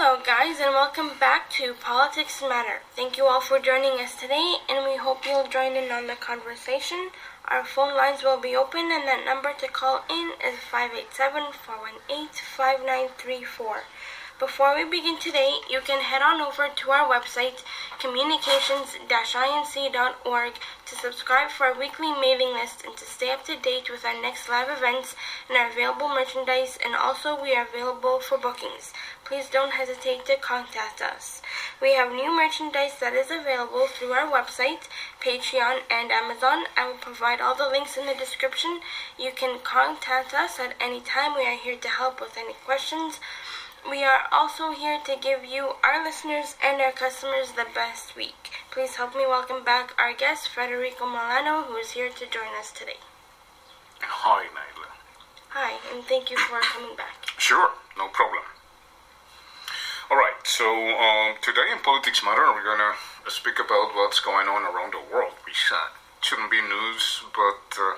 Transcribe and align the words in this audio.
Hello, 0.00 0.22
guys, 0.24 0.60
and 0.60 0.74
welcome 0.74 1.18
back 1.18 1.50
to 1.58 1.74
Politics 1.74 2.40
Matter. 2.40 2.82
Thank 2.94 3.18
you 3.18 3.26
all 3.26 3.40
for 3.40 3.58
joining 3.58 3.98
us 3.98 4.14
today, 4.14 4.54
and 4.68 4.86
we 4.86 4.96
hope 4.96 5.26
you'll 5.26 5.48
join 5.48 5.74
in 5.74 5.90
on 5.90 6.06
the 6.06 6.14
conversation. 6.14 7.10
Our 7.48 7.64
phone 7.64 7.96
lines 7.96 8.22
will 8.22 8.38
be 8.38 8.54
open, 8.54 8.92
and 8.94 9.08
that 9.08 9.24
number 9.26 9.52
to 9.58 9.66
call 9.66 10.04
in 10.08 10.34
is 10.38 10.56
587 10.70 11.50
418 11.50 12.28
5934. 12.30 13.82
Before 14.38 14.76
we 14.76 14.84
begin 14.84 15.18
today, 15.18 15.58
you 15.68 15.80
can 15.80 16.00
head 16.00 16.22
on 16.22 16.40
over 16.40 16.68
to 16.68 16.90
our 16.92 17.10
website, 17.10 17.64
communications-inc.org, 17.98 20.52
to 20.86 20.94
subscribe 20.94 21.50
for 21.50 21.66
our 21.66 21.74
weekly 21.76 22.12
mailing 22.12 22.52
list 22.52 22.84
and 22.84 22.96
to 22.96 23.04
stay 23.04 23.32
up 23.32 23.44
to 23.46 23.56
date 23.56 23.90
with 23.90 24.04
our 24.04 24.14
next 24.22 24.48
live 24.48 24.70
events 24.70 25.16
and 25.48 25.58
our 25.58 25.68
available 25.68 26.08
merchandise, 26.08 26.78
and 26.84 26.94
also 26.94 27.34
we 27.42 27.52
are 27.52 27.66
available 27.66 28.20
for 28.20 28.38
bookings. 28.38 28.92
Please 29.24 29.50
don't 29.50 29.72
hesitate 29.72 30.24
to 30.26 30.36
contact 30.36 31.02
us. 31.02 31.42
We 31.82 31.94
have 31.94 32.12
new 32.12 32.30
merchandise 32.30 32.94
that 33.00 33.14
is 33.14 33.32
available 33.32 33.88
through 33.88 34.12
our 34.12 34.30
website, 34.30 34.86
Patreon, 35.20 35.80
and 35.90 36.12
Amazon. 36.12 36.66
I 36.76 36.86
will 36.86 36.98
provide 36.98 37.40
all 37.40 37.56
the 37.56 37.68
links 37.68 37.96
in 37.96 38.06
the 38.06 38.14
description. 38.14 38.82
You 39.18 39.32
can 39.34 39.58
contact 39.64 40.32
us 40.32 40.60
at 40.60 40.76
any 40.80 41.00
time. 41.00 41.34
We 41.34 41.44
are 41.44 41.58
here 41.58 41.76
to 41.76 41.88
help 41.88 42.20
with 42.20 42.38
any 42.38 42.54
questions. 42.64 43.18
We 43.88 44.04
are 44.04 44.28
also 44.30 44.72
here 44.72 45.00
to 45.06 45.16
give 45.16 45.46
you, 45.46 45.72
our 45.82 46.04
listeners, 46.04 46.56
and 46.62 46.78
our 46.82 46.92
customers 46.92 47.52
the 47.52 47.64
best 47.74 48.14
week. 48.14 48.50
Please 48.70 48.96
help 48.96 49.16
me 49.16 49.24
welcome 49.26 49.64
back 49.64 49.94
our 49.98 50.12
guest, 50.12 50.50
Federico 50.50 51.06
Milano, 51.06 51.62
who 51.62 51.76
is 51.76 51.92
here 51.92 52.10
to 52.10 52.26
join 52.26 52.52
us 52.60 52.70
today. 52.70 53.00
Hi, 54.02 54.44
Naila. 54.52 54.92
Hi, 55.56 55.80
and 55.90 56.04
thank 56.04 56.30
you 56.30 56.36
for 56.36 56.60
coming 56.60 56.96
back. 56.96 57.32
Sure, 57.38 57.70
no 57.96 58.08
problem. 58.08 58.44
All 60.10 60.18
right, 60.18 60.36
so 60.44 60.68
um, 60.68 61.36
today 61.40 61.72
in 61.72 61.78
Politics 61.80 62.22
Matter, 62.22 62.44
we're 62.52 62.68
going 62.68 62.84
to 62.84 63.30
speak 63.30 63.58
about 63.58 63.96
what's 63.96 64.20
going 64.20 64.48
on 64.48 64.68
around 64.68 64.92
the 64.92 65.00
world, 65.08 65.32
which 65.46 65.72
uh, 65.72 65.96
shouldn't 66.20 66.50
be 66.50 66.60
news, 66.60 67.24
but 67.32 67.80
uh, 67.80 67.96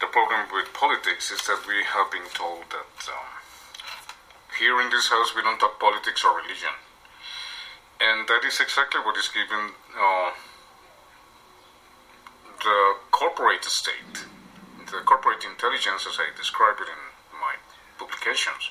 the 0.00 0.06
problem 0.12 0.52
with 0.52 0.68
politics 0.74 1.30
is 1.30 1.40
that 1.46 1.64
we 1.66 1.80
have 1.80 2.12
been 2.12 2.28
told 2.34 2.68
that 2.68 3.08
um, 3.08 3.41
here 4.58 4.80
in 4.80 4.90
this 4.90 5.08
house 5.08 5.34
we 5.34 5.42
don't 5.42 5.58
talk 5.58 5.78
politics 5.80 6.24
or 6.24 6.36
religion. 6.36 6.74
And 8.00 8.26
that 8.28 8.44
is 8.44 8.60
exactly 8.60 9.00
what 9.00 9.16
is 9.16 9.28
given 9.28 9.70
uh, 9.94 10.30
the 12.62 12.94
corporate 13.10 13.64
state, 13.64 14.26
the 14.90 15.00
corporate 15.04 15.44
intelligence, 15.44 16.06
as 16.06 16.18
I 16.18 16.36
describe 16.36 16.76
it 16.80 16.88
in 16.88 17.02
my 17.38 17.54
publications. 17.98 18.70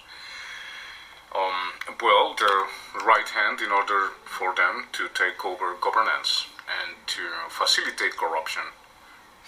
Um, 1.33 1.95
well, 2.01 2.35
the 2.35 2.67
right 3.05 3.27
hand 3.27 3.61
in 3.61 3.71
order 3.71 4.11
for 4.25 4.53
them 4.55 4.87
to 4.93 5.07
take 5.13 5.45
over 5.45 5.75
governance 5.79 6.47
and 6.67 6.95
to 7.07 7.23
facilitate 7.49 8.17
corruption 8.17 8.63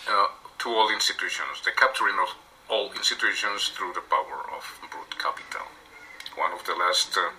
uh, 0.08 0.28
to 0.60 0.70
all 0.70 0.90
institutions, 0.92 1.60
the 1.66 1.72
capturing 1.72 2.16
of 2.24 2.36
all 2.70 2.92
institutions 2.94 3.70
through 3.76 3.94
the 3.94 4.02
power 4.08 4.48
of 4.56 4.64
brute 4.90 5.20
capital. 5.20 5.68
One 6.36 6.52
of 6.52 6.66
the 6.66 6.74
last 6.74 7.16
uh, 7.16 7.30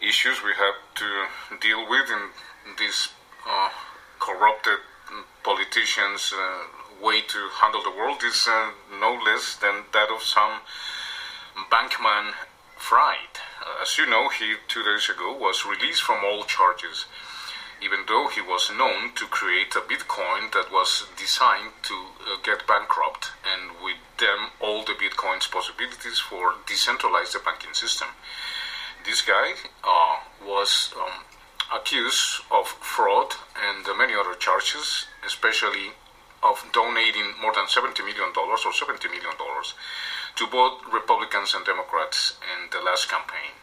issues 0.00 0.42
we 0.42 0.52
have 0.54 0.74
to 0.94 1.58
deal 1.60 1.86
with 1.86 2.08
in 2.08 2.30
this 2.78 3.10
uh, 3.46 3.68
corrupted 4.18 4.78
politicians' 5.42 6.32
uh, 6.34 7.04
way 7.04 7.20
to 7.20 7.48
handle 7.60 7.82
the 7.82 7.90
world 7.90 8.22
is 8.24 8.48
uh, 8.48 8.70
no 8.98 9.20
less 9.22 9.56
than 9.56 9.84
that 9.92 10.08
of 10.08 10.22
Sam 10.22 10.60
Bankman 11.70 12.32
Fried. 12.76 13.36
Uh, 13.60 13.82
as 13.82 13.98
you 13.98 14.06
know, 14.06 14.30
he 14.30 14.54
two 14.66 14.82
days 14.82 15.10
ago 15.10 15.36
was 15.36 15.66
released 15.66 16.02
from 16.02 16.24
all 16.24 16.44
charges, 16.44 17.04
even 17.82 18.00
though 18.08 18.28
he 18.28 18.40
was 18.40 18.70
known 18.74 19.12
to 19.14 19.26
create 19.26 19.74
a 19.76 19.80
Bitcoin 19.80 20.50
that 20.52 20.72
was 20.72 21.06
designed 21.18 21.72
to 21.82 21.94
get 22.42 22.66
bankrupt, 22.66 23.32
and 23.44 23.72
with 23.84 24.00
them 24.16 24.50
all 24.60 24.84
the 24.84 24.94
Possibilities 25.46 26.18
for 26.18 26.54
decentralize 26.66 27.32
the 27.32 27.40
banking 27.44 27.74
system. 27.74 28.08
This 29.04 29.20
guy 29.22 29.54
uh, 29.84 30.16
was 30.44 30.94
um, 30.96 31.24
accused 31.74 32.40
of 32.50 32.68
fraud 32.68 33.34
and 33.56 33.86
many 33.98 34.14
other 34.14 34.34
charges, 34.34 35.06
especially 35.24 35.92
of 36.42 36.64
donating 36.72 37.34
more 37.40 37.52
than 37.54 37.66
$70 37.66 38.04
million 38.04 38.32
or 38.36 38.56
$70 38.56 39.10
million 39.10 39.34
to 40.36 40.46
both 40.46 40.82
Republicans 40.92 41.54
and 41.54 41.64
Democrats 41.64 42.34
in 42.42 42.70
the 42.70 42.84
last 42.84 43.08
campaign. 43.08 43.56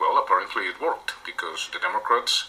Well, 0.00 0.18
apparently 0.18 0.64
it 0.64 0.80
worked 0.80 1.14
because 1.24 1.70
the 1.72 1.78
Democrats, 1.78 2.48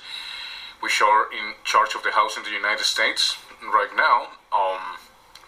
which 0.79 1.01
are 1.01 1.31
in 1.31 1.55
charge 1.63 1.95
of 1.95 2.03
the 2.03 2.11
House 2.11 2.37
in 2.37 2.43
the 2.43 2.51
United 2.51 2.85
States 2.85 3.37
right 3.61 3.93
now, 3.95 4.33
um, 4.51 4.97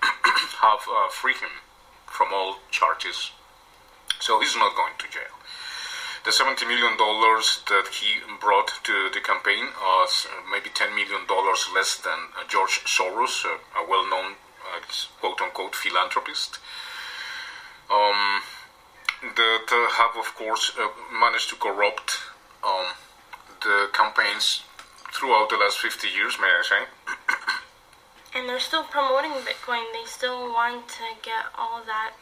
have 0.61 0.85
uh, 0.89 1.09
freed 1.09 1.37
him 1.37 1.61
from 2.11 2.33
all 2.33 2.57
charges. 2.69 3.31
So 4.19 4.39
he's 4.39 4.55
not 4.55 4.75
going 4.75 4.93
to 4.99 5.07
jail. 5.09 5.33
The 6.23 6.29
$70 6.29 6.67
million 6.67 6.95
that 6.97 7.87
he 7.91 8.21
brought 8.39 8.71
to 8.83 9.09
the 9.11 9.19
campaign 9.21 9.65
was 9.81 10.27
maybe 10.51 10.69
$10 10.69 10.93
million 10.93 11.25
less 11.73 11.95
than 11.97 12.29
uh, 12.37 12.45
George 12.47 12.81
Soros, 12.85 13.43
a 13.43 13.89
well 13.89 14.07
known 14.07 14.37
uh, 14.61 14.81
quote 15.19 15.41
unquote 15.41 15.73
philanthropist 15.73 16.59
um, 17.89 18.41
that 19.35 19.67
uh, 19.71 19.89
have, 19.97 20.15
of 20.15 20.35
course, 20.35 20.71
uh, 20.79 20.87
managed 21.11 21.49
to 21.49 21.55
corrupt 21.55 22.19
um, 22.63 22.93
the 23.61 23.89
campaigns 23.93 24.61
throughout 25.13 25.49
the 25.49 25.57
last 25.57 25.79
50 25.79 26.07
years, 26.07 26.37
may 26.39 26.47
I 26.47 26.61
say. 26.63 26.85
And 28.33 28.47
they're 28.47 28.59
still 28.59 28.83
promoting 28.83 29.31
Bitcoin. 29.31 29.83
They 29.93 30.05
still 30.05 30.49
want 30.51 30.87
to 30.87 31.03
get 31.21 31.45
all 31.57 31.81
that 31.85 32.13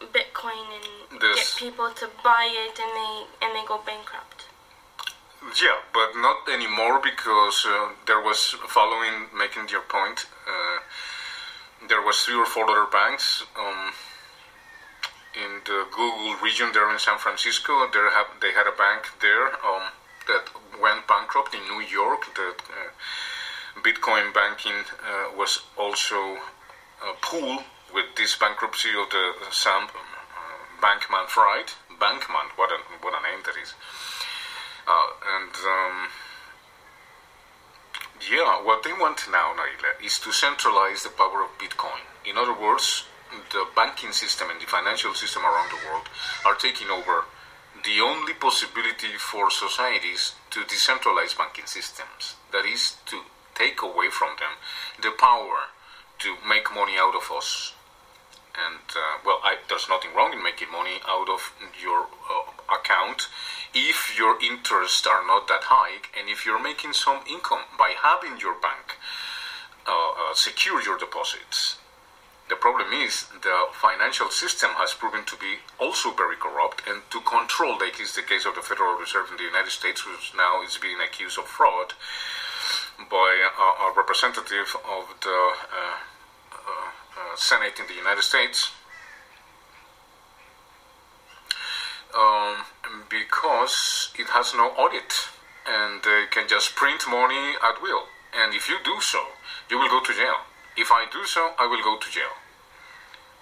Bitcoin 0.00 0.64
and 1.10 1.20
get 1.20 1.54
people 1.58 1.90
to 1.90 2.10
buy 2.22 2.48
it, 2.50 2.78
and 2.78 2.92
they 2.98 3.46
and 3.46 3.54
they 3.56 3.66
go 3.66 3.80
bankrupt. 3.84 4.46
Yeah, 5.60 5.78
but 5.92 6.16
not 6.16 6.48
anymore 6.48 7.00
because 7.02 7.66
uh, 7.68 7.90
there 8.06 8.20
was 8.20 8.56
following 8.68 9.28
making 9.36 9.68
your 9.68 9.82
point. 9.82 10.26
Uh, 10.48 10.78
there 11.88 12.00
was 12.00 12.16
three 12.18 12.36
or 12.36 12.46
four 12.46 12.64
other 12.70 12.90
banks. 12.90 13.44
Um, 13.58 13.92
in 15.34 15.60
the 15.66 15.86
Google 15.90 16.36
region 16.42 16.70
there 16.72 16.90
in 16.92 16.98
San 16.98 17.18
Francisco. 17.18 17.88
There 17.92 18.10
have 18.10 18.26
they 18.40 18.52
had 18.52 18.66
a 18.66 18.76
bank 18.76 19.10
there 19.20 19.46
um, 19.66 19.90
that 20.26 20.48
went 20.80 21.06
bankrupt 21.06 21.54
in 21.54 21.62
New 21.66 21.82
York. 21.82 22.34
That 22.34 22.58
uh, 22.70 22.90
Bitcoin 23.82 24.32
banking 24.32 24.84
uh, 25.02 25.36
was 25.36 25.60
also 25.76 26.38
a 27.02 27.14
pool 27.20 27.62
with 27.92 28.06
this 28.16 28.36
bankruptcy 28.36 28.90
of 28.90 29.10
the 29.10 29.32
Sam 29.50 29.88
uh, 29.88 30.80
Bankman 30.80 31.26
Fried. 31.28 31.72
Bankman, 32.00 32.50
what 32.56 32.70
a 32.70 32.78
what 33.02 33.14
a 33.14 33.22
name 33.22 33.42
that 33.44 33.56
is. 33.60 33.74
Uh, 34.86 35.10
and 35.36 35.54
um, 35.64 36.08
yeah, 38.30 38.62
what 38.64 38.82
they 38.82 38.92
want 38.92 39.26
now, 39.30 39.54
Naila, 39.54 40.04
is 40.04 40.18
to 40.18 40.32
centralize 40.32 41.02
the 41.02 41.10
power 41.10 41.42
of 41.42 41.58
Bitcoin. 41.58 42.04
In 42.24 42.36
other 42.36 42.54
words, 42.54 43.04
the 43.52 43.66
banking 43.74 44.12
system 44.12 44.50
and 44.50 44.60
the 44.60 44.66
financial 44.66 45.14
system 45.14 45.42
around 45.42 45.70
the 45.70 45.88
world 45.88 46.08
are 46.44 46.54
taking 46.54 46.88
over 46.90 47.24
the 47.84 48.00
only 48.00 48.32
possibility 48.34 49.12
for 49.18 49.50
societies 49.50 50.34
to 50.50 50.60
decentralize 50.60 51.36
banking 51.36 51.66
systems. 51.66 52.36
That 52.52 52.64
is 52.64 52.96
to 53.06 53.20
take 53.54 53.82
away 53.82 54.10
from 54.10 54.36
them 54.38 54.56
the 55.02 55.10
power 55.10 55.70
to 56.18 56.36
make 56.46 56.74
money 56.74 56.94
out 56.98 57.14
of 57.14 57.30
us. 57.34 57.74
And 58.54 58.86
uh, 58.94 59.18
well, 59.24 59.40
I, 59.42 59.56
there's 59.68 59.88
nothing 59.88 60.14
wrong 60.14 60.32
in 60.32 60.42
making 60.42 60.70
money 60.70 61.00
out 61.08 61.28
of 61.28 61.52
your 61.82 62.06
uh, 62.30 62.74
account 62.74 63.28
if 63.74 64.16
your 64.16 64.40
interests 64.40 65.06
are 65.06 65.26
not 65.26 65.48
that 65.48 65.64
high 65.64 65.98
and 66.16 66.28
if 66.28 66.46
you're 66.46 66.62
making 66.62 66.92
some 66.92 67.20
income 67.28 67.66
by 67.76 67.94
having 68.00 68.38
your 68.38 68.54
bank 68.54 68.94
uh, 69.86 69.90
uh 69.90 70.34
secure 70.34 70.80
your 70.80 70.96
deposits 70.96 71.76
the 72.48 72.56
problem 72.56 72.92
is 72.92 73.26
the 73.42 73.68
financial 73.72 74.28
system 74.28 74.70
has 74.76 74.92
proven 74.92 75.24
to 75.24 75.36
be 75.36 75.64
also 75.80 76.10
very 76.10 76.36
corrupt, 76.36 76.82
and 76.86 77.00
to 77.10 77.20
control, 77.22 77.78
like 77.78 77.98
is 77.98 78.14
the 78.14 78.22
case 78.22 78.44
of 78.44 78.54
the 78.54 78.60
Federal 78.60 78.98
Reserve 78.98 79.30
in 79.30 79.38
the 79.38 79.44
United 79.44 79.70
States, 79.70 80.04
which 80.06 80.34
now 80.36 80.62
is 80.62 80.76
being 80.76 81.00
accused 81.00 81.38
of 81.38 81.46
fraud 81.46 81.94
by 83.10 83.30
a, 83.42 83.90
a 83.90 83.92
representative 83.96 84.76
of 84.88 85.04
the 85.22 85.30
uh, 85.30 85.98
uh, 86.52 86.88
uh, 87.16 87.36
Senate 87.36 87.78
in 87.78 87.86
the 87.86 87.94
United 87.94 88.22
States. 88.22 88.70
Um, 92.14 92.62
because 93.10 94.12
it 94.18 94.28
has 94.30 94.54
no 94.54 94.70
audit 94.78 95.12
and 95.66 96.02
they 96.04 96.26
can 96.30 96.46
just 96.46 96.76
print 96.76 97.02
money 97.08 97.54
at 97.62 97.82
will. 97.82 98.04
And 98.32 98.54
if 98.54 98.68
you 98.68 98.76
do 98.84 99.00
so, 99.00 99.20
you 99.70 99.78
will 99.78 99.88
go 99.88 100.00
to 100.00 100.12
jail. 100.12 100.46
If 100.76 100.90
I 100.92 101.06
do 101.10 101.24
so, 101.24 101.52
I 101.58 101.66
will 101.66 101.82
go 101.82 101.98
to 101.98 102.10
jail. 102.10 102.34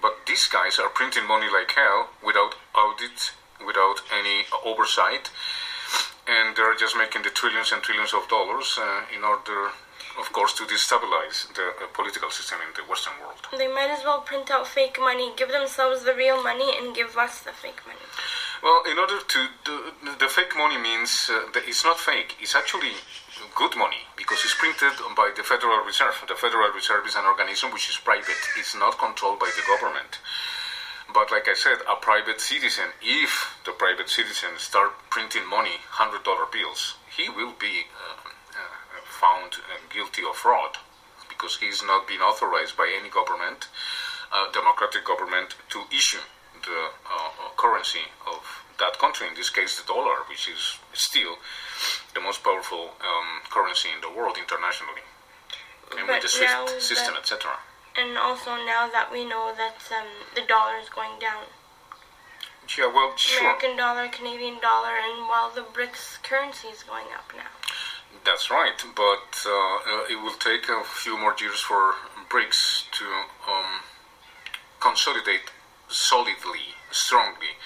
But 0.00 0.26
these 0.26 0.46
guys 0.46 0.78
are 0.78 0.88
printing 0.88 1.26
money 1.26 1.46
like 1.52 1.72
hell 1.72 2.10
without 2.24 2.54
audit 2.74 3.32
without 3.66 4.02
any 4.12 4.44
oversight, 4.64 5.30
and 6.28 6.56
they're 6.56 6.76
just 6.76 6.96
making 6.96 7.22
the 7.22 7.30
trillions 7.30 7.72
and 7.72 7.82
trillions 7.82 8.14
of 8.14 8.28
dollars 8.28 8.78
uh, 8.78 9.02
in 9.14 9.24
order, 9.24 9.70
of 10.18 10.32
course, 10.32 10.54
to 10.54 10.64
destabilize 10.64 11.52
the 11.54 11.66
uh, 11.82 11.86
political 11.92 12.30
system 12.30 12.58
in 12.66 12.70
the 12.76 12.88
Western 12.88 13.14
world. 13.20 13.40
They 13.56 13.68
might 13.68 13.90
as 13.90 14.04
well 14.04 14.20
print 14.20 14.50
out 14.50 14.66
fake 14.66 14.98
money, 15.00 15.32
give 15.36 15.50
themselves 15.50 16.04
the 16.04 16.14
real 16.14 16.42
money, 16.42 16.76
and 16.78 16.94
give 16.94 17.16
us 17.16 17.40
the 17.40 17.52
fake 17.52 17.82
money. 17.86 18.06
Well, 18.62 18.82
in 18.86 18.96
order 18.96 19.18
to 19.18 19.40
the, 19.66 19.76
the 20.20 20.28
fake 20.28 20.54
money 20.56 20.78
means 20.78 21.28
uh, 21.28 21.50
that 21.52 21.66
it's 21.66 21.82
not 21.84 21.98
fake. 21.98 22.36
It's 22.40 22.54
actually 22.54 22.94
good 23.56 23.76
money 23.76 24.06
because 24.16 24.38
it's 24.44 24.54
printed 24.54 24.94
by 25.16 25.32
the 25.36 25.42
Federal 25.42 25.84
Reserve. 25.84 26.14
The 26.28 26.36
Federal 26.36 26.70
Reserve 26.70 27.04
is 27.06 27.16
an 27.16 27.24
organism 27.26 27.72
which 27.72 27.90
is 27.90 27.98
private. 27.98 28.38
It's 28.56 28.76
not 28.76 28.98
controlled 28.98 29.40
by 29.40 29.50
the 29.56 29.62
government. 29.66 30.18
Like 31.42 31.58
I 31.58 31.58
said, 31.58 31.78
a 31.90 31.96
private 31.96 32.40
citizen, 32.40 32.94
if 33.02 33.58
the 33.66 33.72
private 33.72 34.08
citizen 34.08 34.50
start 34.58 34.92
printing 35.10 35.42
money, 35.50 35.82
hundred 35.90 36.22
dollar 36.22 36.46
bills, 36.46 36.94
he 37.10 37.28
will 37.28 37.50
be 37.58 37.90
uh, 37.90 38.30
uh, 38.54 39.02
found 39.02 39.58
uh, 39.66 39.82
guilty 39.92 40.22
of 40.22 40.36
fraud 40.36 40.78
because 41.28 41.56
he's 41.58 41.82
not 41.82 42.06
been 42.06 42.20
authorized 42.20 42.76
by 42.76 42.86
any 42.86 43.10
government, 43.10 43.66
uh, 44.30 44.52
democratic 44.52 45.04
government, 45.04 45.56
to 45.70 45.82
issue 45.90 46.22
the 46.62 46.94
uh, 47.10 47.50
currency 47.56 48.06
of 48.24 48.46
that 48.78 49.00
country. 49.00 49.26
In 49.26 49.34
this 49.34 49.50
case, 49.50 49.74
the 49.74 49.86
dollar, 49.92 50.22
which 50.30 50.46
is 50.46 50.78
still 50.94 51.42
the 52.14 52.20
most 52.20 52.44
powerful 52.44 52.94
um, 53.02 53.42
currency 53.50 53.88
in 53.90 53.98
the 53.98 54.14
world 54.14 54.38
internationally, 54.38 55.02
and 55.98 56.06
But 56.06 56.22
with 56.22 56.22
the 56.22 56.28
SWIFT 56.38 56.80
system, 56.80 57.14
etc. 57.18 57.58
And 57.96 58.16
also 58.16 58.56
now 58.56 58.88
that 58.90 59.08
we 59.12 59.24
know 59.24 59.52
that 59.56 59.76
um, 59.92 60.06
the 60.34 60.42
dollar 60.48 60.78
is 60.78 60.88
going 60.88 61.18
down, 61.20 61.44
Yeah, 62.78 62.86
well, 62.86 63.12
sure. 63.16 63.40
American 63.40 63.76
dollar, 63.76 64.08
Canadian 64.08 64.60
dollar, 64.60 64.96
and 64.96 65.28
while 65.28 65.50
the 65.54 65.60
BRICS 65.60 66.22
currency 66.22 66.68
is 66.68 66.82
going 66.82 67.06
up 67.14 67.30
now. 67.36 67.52
That's 68.24 68.50
right, 68.50 68.78
but 68.94 69.44
uh, 69.44 70.04
it 70.08 70.16
will 70.22 70.38
take 70.38 70.68
a 70.68 70.82
few 70.84 71.18
more 71.18 71.34
years 71.38 71.60
for 71.60 71.94
BRICS 72.30 72.84
to 72.92 73.04
um, 73.50 73.80
consolidate 74.80 75.50
solidly, 75.88 76.72
strongly 76.90 77.58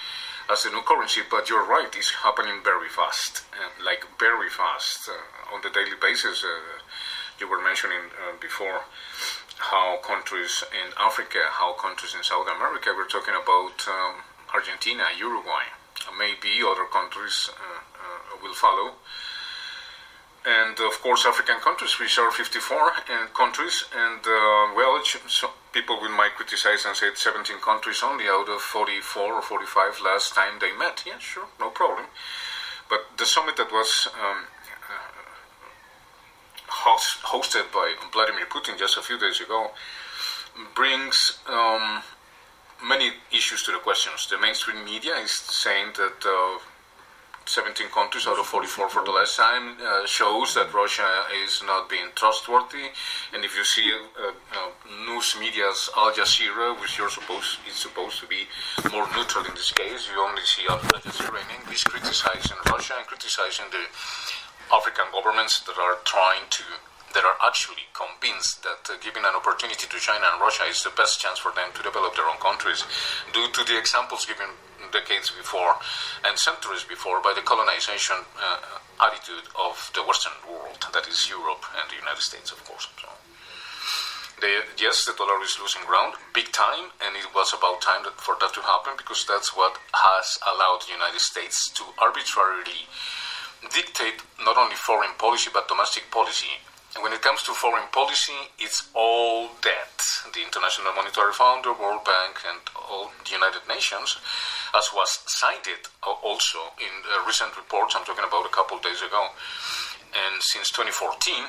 as 0.49 0.65
a 0.65 0.69
new 0.71 0.81
currency. 0.81 1.21
But 1.29 1.49
you're 1.49 1.65
right, 1.65 1.87
it's 1.95 2.11
happening 2.23 2.59
very 2.63 2.89
fast, 2.89 3.43
uh, 3.53 3.83
like 3.85 4.03
very 4.19 4.49
fast 4.49 5.07
uh, 5.09 5.53
on 5.55 5.61
the 5.61 5.69
daily 5.69 5.95
basis. 6.01 6.43
Uh, 6.43 6.81
you 7.39 7.47
were 7.47 7.61
mentioning 7.61 8.09
uh, 8.17 8.35
before 8.41 8.81
how 9.57 9.97
countries 10.03 10.63
in 10.71 10.93
Africa, 10.99 11.39
how 11.51 11.73
countries 11.73 12.15
in 12.15 12.23
South 12.23 12.47
America, 12.47 12.93
we're 12.95 13.07
talking 13.07 13.35
about 13.35 13.87
um, 13.87 14.21
Argentina, 14.53 15.03
Uruguay, 15.17 15.65
maybe 16.17 16.61
other 16.63 16.85
countries 16.85 17.49
uh, 17.51 17.79
uh, 17.79 18.37
will 18.41 18.53
follow 18.53 18.95
and 20.47 20.79
of 20.79 21.01
course 21.01 21.25
African 21.25 21.59
countries, 21.59 21.99
which 21.99 22.17
are 22.17 22.31
54 22.31 22.77
uh, 22.79 23.27
countries, 23.35 23.83
and 23.93 24.21
uh, 24.25 24.71
well, 24.75 25.03
so 25.03 25.51
people 25.73 25.99
will 25.99 26.15
might 26.15 26.35
criticize 26.35 26.85
and 26.85 26.95
say 26.95 27.07
it's 27.07 27.23
17 27.23 27.59
countries 27.59 28.01
only 28.01 28.25
out 28.27 28.47
of 28.47 28.61
44 28.61 29.33
or 29.33 29.41
45 29.41 29.99
last 30.03 30.33
time 30.33 30.53
they 30.61 30.71
met. 30.71 31.03
Yeah, 31.05 31.19
sure, 31.19 31.47
no 31.59 31.69
problem. 31.69 32.05
But 32.89 33.17
the 33.17 33.25
summit 33.25 33.57
that 33.57 33.71
was 33.73 34.07
um, 34.15 34.47
host, 36.87 37.19
hosted 37.23 37.71
by 37.73 37.93
Vladimir 38.13 38.45
Putin 38.47 38.77
just 38.77 38.97
a 38.97 39.01
few 39.01 39.19
days 39.19 39.41
ago 39.41 39.71
brings 40.75 41.39
um, 41.47 42.01
many 42.83 43.11
issues 43.31 43.61
to 43.63 43.71
the 43.71 43.79
questions. 43.79 44.27
The 44.29 44.39
mainstream 44.39 44.83
media 44.85 45.15
is 45.15 45.31
saying 45.31 45.93
that. 45.95 46.19
Uh, 46.25 46.59
17 47.47 47.87
countries 47.95 48.27
out 48.27 48.37
of 48.37 48.45
44 48.45 48.89
for 48.89 49.05
the 49.05 49.11
last 49.11 49.37
time 49.37 49.77
uh, 49.79 50.05
shows 50.05 50.53
that 50.53 50.73
Russia 50.73 51.07
is 51.45 51.63
not 51.65 51.89
being 51.89 52.07
trustworthy. 52.13 52.91
And 53.33 53.45
if 53.45 53.55
you 53.55 53.63
see 53.63 53.89
uh, 53.89 54.31
uh, 54.51 54.69
news 55.07 55.33
media's 55.39 55.89
Al 55.95 56.11
Jazeera, 56.11 56.77
which 56.81 56.97
you're 56.97 57.09
supposed 57.09 57.59
is 57.65 57.75
supposed 57.75 58.19
to 58.19 58.27
be 58.27 58.47
more 58.91 59.07
neutral 59.15 59.45
in 59.45 59.55
this 59.55 59.71
case, 59.71 60.09
you 60.11 60.19
only 60.19 60.43
see 60.43 60.63
Al 60.69 60.79
Jazeera 60.79 61.39
in 61.39 61.61
English 61.61 61.85
criticizing 61.85 62.57
Russia 62.67 62.95
and 62.99 63.07
criticizing 63.07 63.65
the 63.71 63.83
African 64.73 65.05
governments 65.11 65.61
that 65.65 65.77
are 65.77 65.97
trying 66.03 66.47
to 66.49 66.63
that 67.13 67.23
are 67.23 67.39
actually 67.41 67.87
convinced 67.95 68.61
that 68.61 68.83
uh, 68.91 68.99
giving 69.01 69.23
an 69.23 69.33
opportunity 69.33 69.87
to 69.87 69.97
China 69.97 70.27
and 70.27 70.41
Russia 70.41 70.67
is 70.67 70.83
the 70.83 70.91
best 70.93 71.19
chance 71.23 71.39
for 71.39 71.55
them 71.55 71.71
to 71.73 71.81
develop 71.81 72.13
their 72.13 72.27
own 72.27 72.37
countries, 72.37 72.83
due 73.33 73.47
to 73.55 73.63
the 73.63 73.79
examples 73.79 74.25
given 74.27 74.51
decades 74.91 75.31
before 75.31 75.75
and 76.27 76.37
centuries 76.37 76.83
before 76.83 77.21
by 77.21 77.33
the 77.33 77.41
colonization 77.41 78.15
uh, 78.37 79.07
attitude 79.07 79.47
of 79.57 79.91
the 79.95 80.03
Western 80.03 80.35
world, 80.45 80.77
that 80.93 81.07
is 81.07 81.29
Europe 81.29 81.63
and 81.79 81.89
the 81.89 81.97
United 81.97 82.21
States, 82.21 82.51
of 82.51 82.63
course. 82.63 82.87
So, 83.01 83.09
they, 84.39 84.53
yes, 84.77 85.05
the 85.05 85.17
dollar 85.17 85.41
is 85.41 85.57
losing 85.57 85.81
ground 85.89 86.13
big 86.33 86.51
time, 86.51 86.93
and 87.01 87.17
it 87.17 87.33
was 87.33 87.53
about 87.57 87.81
time 87.81 88.05
that, 88.05 88.21
for 88.21 88.37
that 88.39 88.53
to 88.53 88.61
happen 88.61 88.93
because 88.93 89.25
that's 89.25 89.57
what 89.57 89.79
has 89.93 90.37
allowed 90.45 90.85
the 90.85 90.93
United 90.93 91.21
States 91.21 91.73
to 91.73 91.83
arbitrarily 91.97 92.85
dictate 93.73 94.21
not 94.43 94.57
only 94.57 94.75
foreign 94.75 95.13
policy 95.17 95.49
but 95.53 95.67
domestic 95.67 96.09
policy. 96.11 96.51
And 96.95 97.03
when 97.03 97.13
it 97.13 97.21
comes 97.21 97.43
to 97.43 97.53
foreign 97.53 97.87
policy, 97.91 98.49
it's 98.57 98.89
all 98.95 99.49
debt. 99.61 100.01
The 100.33 100.41
International 100.41 100.93
Monetary 100.93 101.33
Fund, 101.33 101.63
the 101.63 101.73
World 101.73 102.03
Bank, 102.03 102.41
and 102.49 102.57
all 102.73 103.11
the 103.23 103.31
United 103.31 103.61
Nations, 103.69 104.17
as 104.73 104.89
was 104.95 105.21
cited 105.27 105.85
also 106.01 106.57
in 106.81 106.89
recent 107.27 107.55
reports, 107.55 107.93
I'm 107.95 108.03
talking 108.03 108.25
about 108.25 108.45
a 108.45 108.49
couple 108.49 108.77
of 108.77 108.83
days 108.83 109.01
ago, 109.05 109.29
and 110.09 110.41
since 110.41 110.73
2014, 110.73 111.45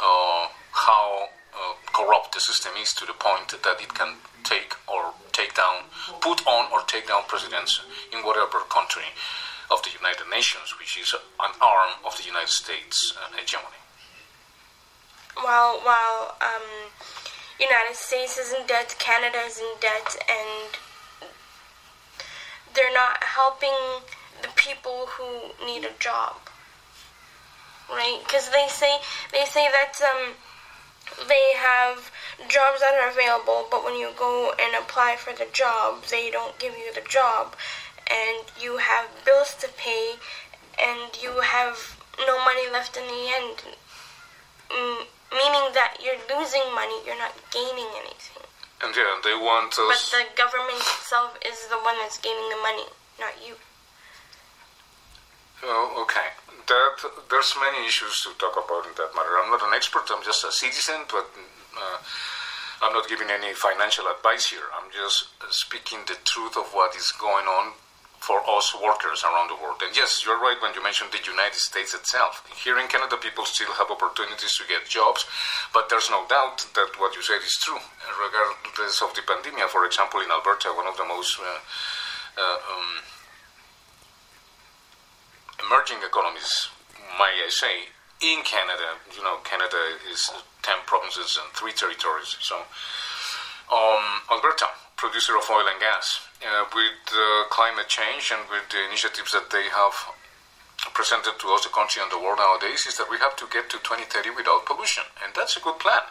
uh, 0.00 0.48
how 0.72 1.28
uh, 1.54 1.74
corrupt 1.92 2.34
the 2.34 2.40
system 2.40 2.72
is 2.80 2.92
to 2.94 3.06
the 3.06 3.14
point 3.14 3.54
that 3.62 3.78
it 3.80 3.94
can 3.94 4.16
take 4.42 4.74
or 4.88 5.14
take 5.32 5.54
down, 5.54 5.86
put 6.20 6.44
on 6.46 6.66
or 6.72 6.82
take 6.86 7.06
down 7.06 7.22
presidents 7.28 7.80
in 8.12 8.26
whatever 8.26 8.58
country 8.66 9.06
of 9.70 9.82
the 9.82 9.90
United 9.90 10.26
Nations, 10.30 10.74
which 10.78 10.98
is 10.98 11.14
an 11.14 11.52
arm 11.60 11.92
of 12.04 12.16
the 12.18 12.24
United 12.24 12.48
States 12.48 13.14
uh, 13.16 13.36
hegemony. 13.36 13.80
While 15.34 15.80
while 15.80 16.36
um, 16.40 16.90
United 17.58 17.94
States 17.94 18.36
is 18.38 18.52
in 18.52 18.66
debt, 18.66 18.96
Canada 18.98 19.38
is 19.46 19.58
in 19.58 19.72
debt, 19.80 20.16
and 20.28 20.78
they're 22.74 22.92
not 22.92 23.22
helping 23.22 24.02
the 24.42 24.48
people 24.56 25.06
who 25.06 25.52
need 25.64 25.84
a 25.84 25.92
job, 25.98 26.36
right? 27.88 28.20
Because 28.24 28.50
they 28.50 28.66
say 28.68 28.98
they 29.32 29.44
say 29.44 29.68
that 29.70 29.94
um, 30.02 30.34
they 31.28 31.52
have 31.56 32.10
jobs 32.48 32.80
that 32.80 32.94
are 32.94 33.10
available, 33.10 33.66
but 33.70 33.84
when 33.84 33.96
you 33.96 34.10
go 34.16 34.52
and 34.60 34.74
apply 34.82 35.16
for 35.16 35.32
the 35.32 35.46
job, 35.52 36.04
they 36.04 36.30
don't 36.30 36.58
give 36.58 36.74
you 36.76 36.92
the 36.94 37.06
job, 37.08 37.54
and 38.10 38.44
you 38.60 38.76
have 38.78 39.06
bills 39.24 39.54
to 39.60 39.68
pay, 39.78 40.18
and 40.78 41.10
you 41.22 41.40
have 41.40 41.96
no 42.26 42.38
money 42.44 42.68
left 42.70 42.96
in 42.96 43.06
the 43.06 43.22
end. 43.38 43.56
Meaning 45.30 45.70
that 45.78 45.98
you're 46.02 46.18
losing 46.26 46.66
money, 46.74 46.98
you're 47.06 47.18
not 47.18 47.34
gaining 47.54 47.86
anything. 48.02 48.42
And 48.82 48.90
yeah, 48.96 49.14
they 49.22 49.34
want 49.34 49.78
us. 49.78 49.86
But 49.86 50.02
the 50.10 50.24
government 50.34 50.78
itself 50.78 51.38
is 51.46 51.68
the 51.68 51.78
one 51.78 51.94
that's 52.02 52.18
gaining 52.18 52.48
the 52.50 52.60
money, 52.62 52.86
not 53.20 53.34
you. 53.46 53.54
Oh, 55.62 56.02
okay. 56.02 56.34
That 56.66 56.96
there's 57.30 57.54
many 57.60 57.86
issues 57.86 58.14
to 58.24 58.34
talk 58.38 58.56
about 58.56 58.86
in 58.86 58.94
that 58.96 59.14
matter. 59.14 59.38
I'm 59.38 59.50
not 59.50 59.62
an 59.62 59.74
expert. 59.74 60.10
I'm 60.10 60.24
just 60.24 60.42
a 60.44 60.50
citizen, 60.50 61.06
but 61.10 61.28
uh, 61.76 61.98
I'm 62.82 62.92
not 62.92 63.08
giving 63.08 63.28
any 63.28 63.52
financial 63.54 64.06
advice 64.08 64.46
here. 64.50 64.66
I'm 64.74 64.90
just 64.90 65.28
uh, 65.42 65.46
speaking 65.50 65.98
the 66.06 66.16
truth 66.24 66.56
of 66.56 66.72
what 66.72 66.96
is 66.96 67.12
going 67.12 67.46
on 67.46 67.72
for 68.20 68.44
us 68.44 68.76
workers 68.76 69.24
around 69.24 69.48
the 69.48 69.56
world. 69.56 69.80
And 69.80 69.96
yes, 69.96 70.22
you're 70.24 70.38
right 70.38 70.60
when 70.60 70.76
you 70.76 70.84
mentioned 70.84 71.08
the 71.10 71.24
United 71.24 71.56
States 71.56 71.96
itself. 71.96 72.44
Here 72.52 72.78
in 72.78 72.86
Canada, 72.86 73.16
people 73.16 73.48
still 73.48 73.72
have 73.80 73.90
opportunities 73.90 74.60
to 74.60 74.68
get 74.68 74.84
jobs, 74.84 75.24
but 75.72 75.88
there's 75.88 76.12
no 76.12 76.28
doubt 76.28 76.60
that 76.76 77.00
what 77.00 77.16
you 77.16 77.22
said 77.24 77.40
is 77.40 77.56
true. 77.64 77.80
Regardless 78.20 79.00
of 79.00 79.16
the 79.16 79.24
pandemic, 79.24 79.64
for 79.72 79.88
example, 79.88 80.20
in 80.20 80.30
Alberta, 80.30 80.68
one 80.76 80.86
of 80.86 81.00
the 81.00 81.08
most 81.08 81.40
uh, 81.40 81.64
uh, 82.36 82.58
um, 82.60 82.92
emerging 85.64 86.04
economies, 86.04 86.68
may 87.16 87.32
I 87.40 87.48
say, 87.48 87.88
in 88.20 88.44
Canada. 88.44 89.00
You 89.16 89.24
know, 89.24 89.40
Canada 89.48 89.96
is 90.12 90.28
10 90.60 90.84
provinces 90.84 91.40
and 91.40 91.48
3 91.56 91.72
territories. 91.72 92.36
So, 92.44 92.60
um, 93.72 94.04
Alberta, 94.30 94.68
producer 95.00 95.32
of 95.32 95.48
oil 95.48 95.64
and 95.64 95.80
gas, 95.80 96.28
uh, 96.44 96.68
with 96.76 97.00
uh, 97.08 97.48
climate 97.48 97.88
change 97.88 98.28
and 98.36 98.44
with 98.52 98.68
the 98.68 98.84
initiatives 98.84 99.32
that 99.32 99.48
they 99.48 99.64
have 99.72 99.96
presented 100.92 101.40
to 101.40 101.48
us, 101.56 101.64
the 101.64 101.72
country 101.72 102.04
and 102.04 102.12
the 102.12 102.20
world 102.20 102.36
nowadays, 102.36 102.84
is 102.84 103.00
that 103.00 103.08
we 103.08 103.16
have 103.16 103.32
to 103.40 103.48
get 103.48 103.72
to 103.72 103.80
2030 103.80 104.36
without 104.36 104.68
pollution. 104.68 105.04
And 105.24 105.32
that's 105.32 105.56
a 105.56 105.64
good 105.64 105.80
plan. 105.80 106.04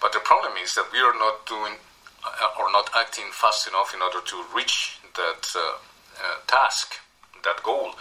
But 0.00 0.16
the 0.16 0.24
problem 0.24 0.56
is 0.56 0.72
that 0.72 0.88
we 0.88 1.04
are 1.04 1.12
not 1.12 1.44
doing 1.44 1.76
uh, 2.24 2.60
or 2.60 2.72
not 2.72 2.88
acting 2.96 3.28
fast 3.28 3.68
enough 3.68 3.92
in 3.92 4.00
order 4.00 4.24
to 4.24 4.36
reach 4.56 4.96
that 5.20 5.44
uh, 5.52 5.76
uh, 6.16 6.40
task, 6.48 6.96
that 7.44 7.60
goal. 7.60 7.92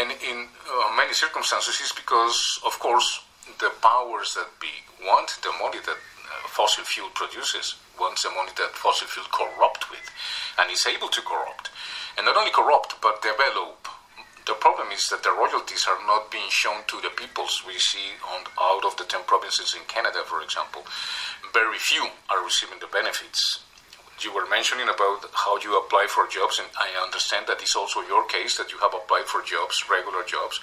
And 0.00 0.16
in 0.24 0.48
many 0.96 1.12
circumstances, 1.12 1.76
it's 1.76 1.92
because, 1.92 2.56
of 2.64 2.80
course, 2.80 3.20
the 3.60 3.68
powers 3.84 4.32
that 4.32 4.48
be 4.56 4.72
want 5.04 5.36
the 5.44 5.52
money 5.60 5.84
that 5.84 6.00
fossil 6.48 6.84
fuel 6.84 7.12
produces, 7.12 7.76
wants 7.98 8.22
the 8.22 8.30
money 8.30 8.52
that 8.56 8.76
fossil 8.76 9.06
fuel 9.08 9.26
corrupt 9.32 9.90
with, 9.90 10.10
and 10.58 10.70
is 10.70 10.86
able 10.86 11.08
to 11.08 11.22
corrupt. 11.22 11.70
And 12.16 12.26
not 12.26 12.36
only 12.36 12.50
corrupt, 12.50 13.00
but 13.00 13.22
develop. 13.22 13.88
The 14.44 14.54
problem 14.54 14.90
is 14.90 15.06
that 15.08 15.22
the 15.22 15.30
royalties 15.30 15.86
are 15.86 16.02
not 16.06 16.30
being 16.30 16.50
shown 16.50 16.82
to 16.88 17.00
the 17.00 17.14
peoples 17.14 17.62
we 17.66 17.78
see 17.78 18.18
on, 18.34 18.44
out 18.60 18.84
of 18.84 18.96
the 18.96 19.04
10 19.04 19.22
provinces 19.26 19.74
in 19.74 19.86
Canada, 19.86 20.22
for 20.26 20.42
example. 20.42 20.82
Very 21.54 21.78
few 21.78 22.08
are 22.28 22.44
receiving 22.44 22.80
the 22.80 22.90
benefits 22.90 23.60
you 24.24 24.32
were 24.32 24.46
mentioning 24.46 24.88
about 24.88 25.24
how 25.34 25.58
you 25.58 25.76
apply 25.78 26.06
for 26.08 26.26
jobs, 26.28 26.58
and 26.58 26.68
I 26.78 26.90
understand 27.02 27.46
that 27.48 27.62
is 27.62 27.74
also 27.74 28.00
your 28.02 28.26
case 28.26 28.56
that 28.56 28.70
you 28.70 28.78
have 28.78 28.94
applied 28.94 29.26
for 29.26 29.42
jobs, 29.42 29.84
regular 29.90 30.22
jobs, 30.22 30.60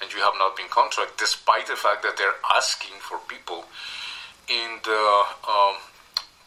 and 0.00 0.12
you 0.12 0.20
have 0.20 0.34
not 0.38 0.56
been 0.56 0.68
contracted, 0.68 1.16
despite 1.18 1.66
the 1.66 1.76
fact 1.76 2.02
that 2.02 2.16
they're 2.16 2.40
asking 2.54 2.96
for 3.00 3.18
people 3.28 3.64
in 4.48 4.80
the 4.84 5.04
um, 5.48 5.76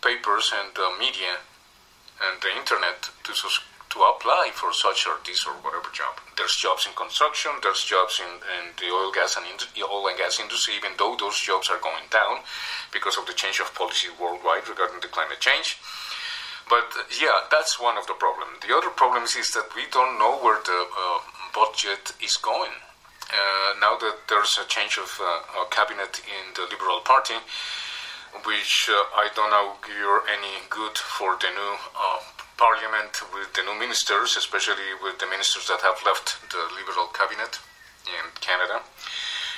papers 0.02 0.54
and 0.54 0.74
the 0.76 0.90
media 1.00 1.42
and 2.22 2.42
the 2.42 2.52
internet 2.58 3.10
to 3.24 3.34
to 3.90 4.04
apply 4.04 4.52
for 4.54 4.74
such 4.74 5.08
or 5.08 5.16
this 5.26 5.48
or 5.48 5.54
whatever 5.64 5.88
job. 5.94 6.20
There's 6.36 6.56
jobs 6.56 6.86
in 6.86 6.94
construction, 6.94 7.52
there's 7.64 7.84
jobs 7.84 8.20
in, 8.20 8.32
in 8.60 8.76
the 8.76 8.92
oil 8.92 9.12
gas 9.12 9.38
and 9.38 9.48
oil 9.82 10.08
and 10.08 10.18
gas 10.18 10.40
industry, 10.40 10.76
even 10.76 10.92
though 11.00 11.16
those 11.16 11.40
jobs 11.40 11.70
are 11.70 11.80
going 11.80 12.04
down 12.12 12.44
because 12.92 13.18
of 13.18 13.26
the 13.26 13.34
change 13.34 13.60
of 13.60 13.74
policy 13.74 14.12
worldwide 14.20 14.68
regarding 14.68 15.00
the 15.00 15.08
climate 15.08 15.40
change. 15.40 15.80
But 16.70 16.92
yeah, 17.16 17.48
that's 17.50 17.80
one 17.80 17.98
of 17.98 18.08
the 18.08 18.14
problems. 18.14 18.60
The 18.60 18.76
other 18.76 18.92
problem 18.92 19.24
is 19.24 19.50
that 19.56 19.72
we 19.74 19.88
don't 19.90 20.20
know 20.20 20.36
where 20.44 20.60
the 20.60 20.82
uh, 20.92 21.20
budget 21.56 22.12
is 22.22 22.36
going. 22.36 22.76
Uh, 23.32 23.72
now 23.80 23.98
that 23.98 24.28
there's 24.28 24.60
a 24.60 24.68
change 24.68 24.98
of 24.98 25.10
uh, 25.20 25.66
cabinet 25.72 26.20
in 26.28 26.54
the 26.56 26.68
Liberal 26.70 27.00
Party, 27.02 27.36
which 28.46 28.90
uh, 28.90 29.04
I 29.16 29.30
don't 29.36 29.54
augur 29.54 30.24
any 30.28 30.64
good 30.70 30.98
for 30.98 31.38
the 31.40 31.50
new 31.50 31.74
uh, 31.96 32.20
parliament 32.58 33.22
with 33.34 33.54
the 33.54 33.64
new 33.64 33.78
ministers, 33.80 34.36
especially 34.36 34.96
with 35.04 35.20
the 35.20 35.28
ministers 35.28 35.68
that 35.68 35.82
have 35.82 36.02
left 36.06 36.38
the 36.50 36.64
Liberal 36.76 37.08
cabinet 37.14 37.60
in 38.08 38.26
Canada 38.42 38.82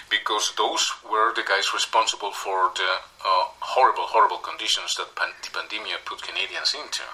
because 0.10 0.54
those 0.58 0.92
were 1.06 1.34
the 1.36 1.46
guys 1.46 1.74
responsible 1.74 2.32
for 2.32 2.72
the 2.76 2.92
uh, 3.22 3.46
horrible, 3.62 4.04
horrible 4.10 4.38
conditions 4.38 4.96
that 4.98 5.08
the 5.16 5.52
pandemic 5.54 6.04
put 6.06 6.22
Canadians 6.22 6.74
into. 6.74 7.06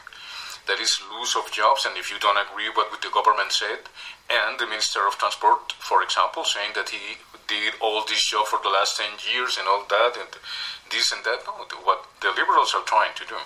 That 0.67 0.79
is 0.79 0.97
loss 1.13 1.35
of 1.35 1.51
jobs, 1.51 1.85
and 1.85 1.95
if 1.97 2.09
you 2.09 2.17
don't 2.17 2.41
agree 2.41 2.69
what 2.73 2.89
the 3.01 3.13
government 3.13 3.51
said, 3.51 3.85
and 4.29 4.57
the 4.57 4.65
Minister 4.65 5.05
of 5.05 5.17
Transport, 5.17 5.73
for 5.77 6.01
example, 6.01 6.43
saying 6.43 6.73
that 6.73 6.89
he 6.89 7.21
did 7.47 7.77
all 7.79 8.03
this 8.05 8.25
job 8.25 8.47
for 8.47 8.57
the 8.63 8.73
last 8.73 8.97
10 8.97 9.21
years 9.29 9.57
and 9.57 9.67
all 9.67 9.85
that, 9.89 10.17
and 10.17 10.29
this 10.89 11.11
and 11.11 11.23
that, 11.23 11.45
no, 11.45 11.53
what 11.85 12.05
the 12.21 12.33
Liberals 12.33 12.73
are 12.73 12.81
trying 12.89 13.13
to 13.13 13.25
do 13.29 13.37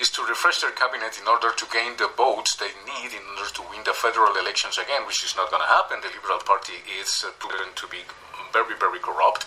is 0.00 0.10
to 0.10 0.22
refresh 0.26 0.60
their 0.60 0.74
cabinet 0.74 1.18
in 1.20 1.26
order 1.28 1.54
to 1.54 1.66
gain 1.70 1.94
the 1.98 2.10
votes 2.18 2.56
they 2.56 2.70
need 2.82 3.14
in 3.14 3.22
order 3.38 3.50
to 3.54 3.62
win 3.70 3.82
the 3.86 3.94
federal 3.94 4.34
elections 4.34 4.78
again, 4.78 5.06
which 5.06 5.22
is 5.22 5.36
not 5.36 5.50
going 5.50 5.62
to 5.62 5.70
happen. 5.70 6.02
The 6.02 6.10
Liberal 6.10 6.42
Party 6.42 6.82
is 6.98 7.22
uh, 7.22 7.30
proven 7.38 7.70
to 7.74 7.86
be 7.86 8.02
very, 8.52 8.74
very 8.78 8.98
corrupt, 8.98 9.46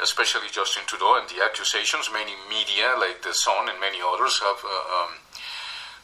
especially 0.00 0.48
Justin 0.52 0.84
Trudeau 0.86 1.16
and 1.16 1.28
the 1.28 1.44
accusations 1.44 2.08
many 2.12 2.32
media, 2.48 2.96
like 3.00 3.22
The 3.22 3.32
Sun 3.32 3.68
and 3.68 3.80
many 3.80 4.00
others, 4.04 4.40
have 4.40 4.60
uh, 4.60 4.96
um, 4.96 5.12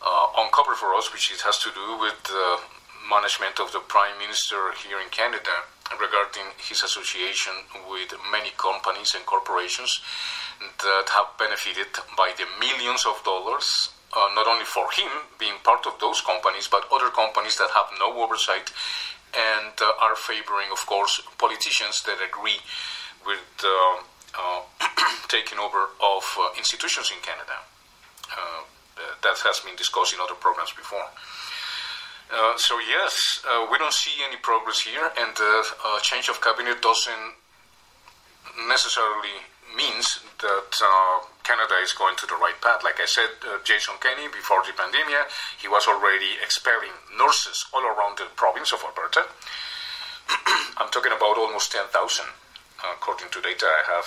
uh, 0.04 0.26
uncovered 0.38 0.76
for 0.76 0.94
us, 0.94 1.12
which 1.12 1.32
it 1.32 1.40
has 1.40 1.58
to 1.58 1.70
do 1.72 1.98
with 1.98 2.16
the 2.24 2.60
management 3.08 3.60
of 3.60 3.72
the 3.72 3.80
Prime 3.80 4.16
Minister 4.18 4.72
here 4.84 5.00
in 5.00 5.08
Canada 5.10 5.64
regarding 6.00 6.44
his 6.56 6.82
association 6.82 7.52
with 7.88 8.14
many 8.32 8.50
companies 8.56 9.14
and 9.14 9.24
corporations 9.26 10.00
that 10.60 11.08
have 11.12 11.36
benefited 11.38 11.88
by 12.16 12.32
the 12.36 12.48
millions 12.58 13.04
of 13.04 13.20
dollars 13.24 13.90
uh, 14.16 14.28
not 14.34 14.46
only 14.46 14.64
for 14.64 14.86
him 14.92 15.10
being 15.38 15.54
part 15.64 15.86
of 15.86 15.98
those 16.00 16.20
companies, 16.20 16.68
but 16.68 16.86
other 16.92 17.10
companies 17.10 17.56
that 17.58 17.70
have 17.74 17.86
no 17.98 18.14
oversight 18.22 18.70
and 19.34 19.74
uh, 19.82 19.92
are 20.00 20.14
favoring, 20.14 20.70
of 20.70 20.86
course, 20.86 21.20
politicians 21.38 22.02
that 22.06 22.18
agree 22.22 22.62
with 23.26 23.42
uh, 23.64 24.62
taking 25.28 25.58
over 25.58 25.90
of 26.00 26.22
uh, 26.38 26.54
institutions 26.56 27.10
in 27.10 27.20
Canada. 27.22 27.58
Uh, 29.24 29.32
that 29.32 29.40
has 29.40 29.60
been 29.60 29.76
discussed 29.76 30.12
in 30.12 30.20
other 30.20 30.34
programs 30.34 30.72
before. 30.72 31.08
so 32.56 32.78
yes, 32.84 33.40
we 33.70 33.78
don't 33.78 33.92
see 33.92 34.12
any 34.28 34.36
progress 34.36 34.80
here, 34.80 35.10
and 35.16 35.34
the 35.36 35.64
change 36.02 36.28
of 36.28 36.40
cabinet 36.40 36.80
doesn't 36.82 37.32
necessarily 38.68 39.40
means 39.76 40.20
that 40.38 40.70
uh, 40.82 41.18
Canada 41.42 41.74
is 41.82 41.92
going 41.92 42.14
to 42.16 42.26
the 42.26 42.38
right 42.38 42.54
path. 42.62 42.84
Like 42.84 43.00
I 43.00 43.06
said, 43.06 43.30
uh, 43.42 43.58
Jason 43.64 43.94
Kenney, 44.00 44.28
before 44.28 44.62
the 44.62 44.72
pandemic, 44.72 45.26
he 45.58 45.68
was 45.68 45.86
already 45.86 46.38
expelling 46.42 46.94
nurses 47.18 47.66
all 47.74 47.82
around 47.82 48.18
the 48.18 48.30
province 48.36 48.72
of 48.72 48.82
Alberta. 48.84 49.26
I'm 50.78 50.90
talking 50.90 51.12
about 51.12 51.36
almost 51.36 51.72
10,000, 51.72 51.90
uh, 51.90 52.28
according 52.94 53.28
to 53.30 53.40
data 53.42 53.66
I 53.66 53.82
have 53.98 54.06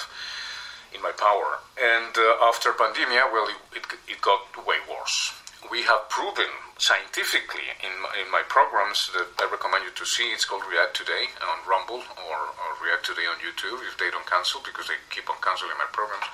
in 0.97 1.01
my 1.05 1.13
power. 1.13 1.61
And 1.77 2.17
uh, 2.17 2.49
after 2.49 2.73
pandemia, 2.73 3.29
well, 3.31 3.47
it, 3.77 3.85
it, 4.09 4.19
got 4.21 4.41
way 4.65 4.81
worse 4.89 5.37
we 5.69 5.83
have 5.83 6.09
proven 6.09 6.47
scientifically 6.77 7.65
in 7.81 7.91
my, 8.01 8.11
in 8.21 8.29
my 8.31 8.43
programs 8.47 9.09
that 9.13 9.27
I 9.41 9.49
recommend 9.49 9.83
you 9.83 9.93
to 9.97 10.05
see. 10.05 10.29
It's 10.31 10.45
called 10.45 10.63
React 10.69 10.95
Today 10.95 11.25
on 11.41 11.65
Rumble 11.67 12.03
or, 12.29 12.37
or 12.53 12.69
React 12.79 13.13
Today 13.13 13.25
on 13.25 13.41
YouTube 13.41 13.81
if 13.89 13.97
they 13.97 14.09
don't 14.13 14.25
cancel 14.25 14.61
because 14.61 14.87
they 14.87 14.99
keep 15.09 15.29
on 15.29 15.37
canceling 15.41 15.75
my 15.75 15.89
programs. 15.91 16.29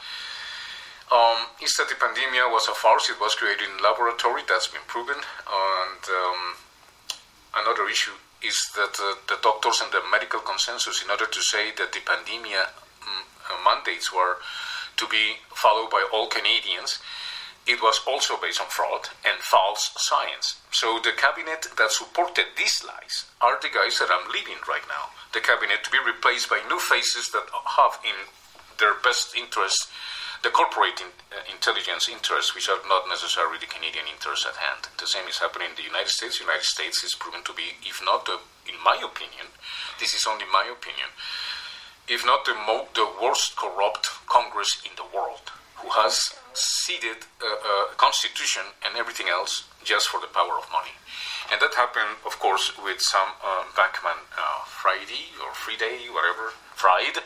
Um, 1.12 1.50
is 1.62 1.75
that 1.77 1.89
the 1.89 1.96
pandemia 1.96 2.50
was 2.51 2.67
a 2.67 2.75
farce? 2.75 3.10
It 3.10 3.20
was 3.22 3.36
created 3.36 3.70
in 3.70 3.84
laboratory. 3.84 4.41
That's 4.48 4.67
been 4.67 4.86
proven. 4.88 5.17
And 5.17 6.03
um, 6.10 6.41
another 7.63 7.88
issue 7.88 8.17
is 8.41 8.58
that 8.75 8.98
uh, 9.00 9.15
the 9.32 9.39
doctors 9.41 9.79
and 9.79 9.91
the 9.93 10.03
medical 10.12 10.41
consensus, 10.41 11.03
in 11.03 11.10
order 11.10 11.25
to 11.25 11.41
say 11.41 11.72
that 11.79 11.93
the 11.93 12.01
pandemic 12.03 12.51
uh, 12.60 12.67
mandates 13.63 14.13
were 14.13 14.38
to 14.98 15.08
be 15.08 15.41
followed 15.55 15.89
by 15.89 16.05
all 16.12 16.27
Canadians, 16.27 17.00
it 17.65 17.82
was 17.82 18.00
also 18.05 18.36
based 18.41 18.60
on 18.60 18.67
fraud 18.67 19.10
and 19.24 19.39
false 19.39 19.91
science. 19.96 20.60
So 20.72 21.00
the 21.00 21.15
cabinet 21.15 21.67
that 21.77 21.91
supported 21.91 22.46
these 22.58 22.84
lies 22.84 23.25
are 23.39 23.58
the 23.62 23.72
guys 23.72 24.00
that 24.00 24.12
I'm 24.12 24.29
leading 24.32 24.60
right 24.67 24.84
now. 24.88 25.15
The 25.32 25.39
cabinet 25.39 25.84
to 25.84 25.91
be 25.91 26.00
replaced 26.03 26.50
by 26.50 26.60
new 26.67 26.79
faces 26.79 27.32
that 27.32 27.48
have 27.79 28.00
in 28.03 28.27
their 28.79 28.96
best 29.00 29.36
interest 29.36 29.88
the 30.43 30.51
corporate 30.51 31.00
in, 31.00 31.08
uh, 31.32 31.39
intelligence 31.48 32.12
interests, 32.12 32.53
which 32.53 32.67
are 32.67 32.84
not 32.91 33.08
necessarily 33.08 33.58
the 33.58 33.72
Canadian 33.72 34.03
interests 34.12 34.46
at 34.46 34.60
hand. 34.60 34.91
The 35.00 35.08
same 35.08 35.24
is 35.32 35.39
happening 35.39 35.72
in 35.72 35.75
the 35.79 35.88
United 35.88 36.12
States. 36.12 36.38
The 36.38 36.43
United 36.43 36.67
States 36.67 37.01
is 37.01 37.15
proven 37.15 37.48
to 37.48 37.53
be, 37.55 37.79
if 37.88 38.03
not, 38.03 38.27
the, 38.27 38.43
in 38.67 38.75
my 38.84 39.00
opinion, 39.00 39.55
this 40.03 40.13
is 40.13 40.27
only 40.27 40.43
my 40.51 40.67
opinion, 40.67 41.08
if 42.07 42.25
not 42.25 42.45
the, 42.45 42.53
mo- 42.53 42.88
the 42.95 43.07
worst 43.22 43.55
corrupt 43.55 44.10
Congress 44.27 44.81
in 44.86 44.91
the 44.95 45.07
world, 45.15 45.51
who 45.75 45.89
has 45.89 46.33
ceded 46.53 47.25
a, 47.41 47.45
a 47.45 47.95
constitution 47.98 48.63
and 48.86 48.95
everything 48.95 49.27
else 49.27 49.63
just 49.83 50.07
for 50.07 50.19
the 50.19 50.27
power 50.27 50.57
of 50.57 50.69
money. 50.72 50.95
And 51.51 51.60
that 51.62 51.75
happened, 51.75 52.17
of 52.25 52.39
course, 52.39 52.72
with 52.83 53.01
Sam 53.01 53.36
uh, 53.43 53.63
Bankman 53.75 54.19
uh, 54.38 54.63
Friday 54.65 55.36
or 55.43 55.53
Friday, 55.53 56.07
whatever, 56.12 56.53
Fried, 56.75 57.19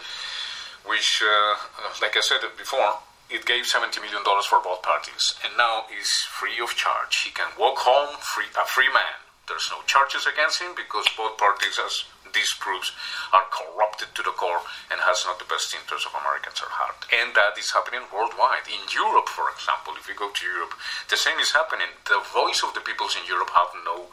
which, 0.86 1.22
uh, 1.24 1.54
uh, 1.54 1.94
like 2.02 2.18
I 2.18 2.22
said 2.22 2.42
before, 2.58 3.00
it 3.30 3.46
gave 3.46 3.66
$70 3.66 4.02
million 4.02 4.24
for 4.48 4.60
both 4.64 4.82
parties. 4.82 5.36
And 5.44 5.54
now 5.58 5.86
is 5.92 6.10
free 6.32 6.60
of 6.64 6.76
charge. 6.76 7.24
He 7.26 7.32
can 7.32 7.52
walk 7.60 7.78
home 7.80 8.16
free, 8.22 8.48
a 8.56 8.66
free 8.66 8.90
man. 8.94 9.20
There's 9.48 9.70
no 9.72 9.84
charges 9.88 10.28
against 10.28 10.62
him 10.62 10.76
because 10.76 11.08
both 11.16 11.38
parties, 11.38 11.80
as 11.80 12.04
these 12.34 12.52
proofs 12.60 12.92
are 13.32 13.46
corrupted 13.52 14.16
to 14.16 14.24
the 14.24 14.36
core 14.36 14.62
and 14.92 15.00
has 15.02 15.24
not 15.26 15.40
the 15.40 15.50
best 15.50 15.76
interests 15.76 16.08
of 16.08 16.16
Americans 16.16 16.60
at 16.60 16.72
heart. 16.72 17.08
And 17.12 17.36
that 17.36 17.58
is 17.58 17.72
happening 17.72 18.04
worldwide. 18.12 18.68
In 18.68 18.84
Europe, 18.92 19.30
for 19.30 19.52
example, 19.52 19.94
if 20.00 20.08
you 20.08 20.16
go 20.16 20.32
to 20.32 20.44
Europe, 20.46 20.74
the 21.10 21.20
same 21.20 21.40
is 21.40 21.52
happening. 21.52 21.90
The 22.08 22.22
voice 22.34 22.64
of 22.64 22.74
the 22.74 22.84
peoples 22.84 23.16
in 23.16 23.26
Europe 23.28 23.52
have 23.54 23.72
no 23.84 24.12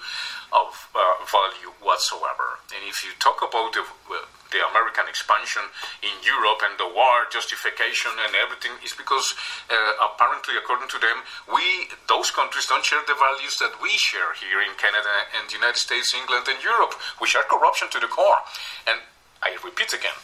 of 0.54 0.88
uh, 0.94 1.18
value 1.26 1.74
whatsoever. 1.82 2.62
And 2.70 2.86
if 2.86 3.02
you 3.02 3.10
talk 3.18 3.42
about 3.42 3.74
the, 3.74 3.82
uh, 3.82 4.22
the 4.54 4.62
American 4.70 5.10
expansion 5.10 5.66
in 6.06 6.14
Europe 6.22 6.62
and 6.62 6.78
the 6.78 6.86
war 6.86 7.26
justification 7.34 8.14
and 8.22 8.38
everything, 8.38 8.78
is 8.86 8.94
because 8.94 9.34
uh, 9.68 9.74
apparently, 10.06 10.54
according 10.54 10.86
to 10.94 10.98
them, 11.02 11.26
we 11.50 11.90
those 12.06 12.30
countries 12.30 12.70
don't 12.70 12.86
share 12.86 13.02
the 13.10 13.18
values 13.18 13.58
that 13.58 13.74
we 13.82 13.90
share 13.98 14.30
here 14.38 14.62
in 14.62 14.72
Canada 14.78 15.26
and 15.34 15.50
the 15.50 15.58
United 15.58 15.82
States, 15.82 16.14
England, 16.14 16.46
and 16.46 16.62
Europe, 16.62 16.94
which 17.18 17.34
are 17.34 17.42
corruption 17.50 17.90
to 17.90 17.98
the 17.98 18.06
core. 18.06 18.38
And 18.86 19.02
I 19.42 19.58
repeat 19.66 19.92
again, 19.92 20.16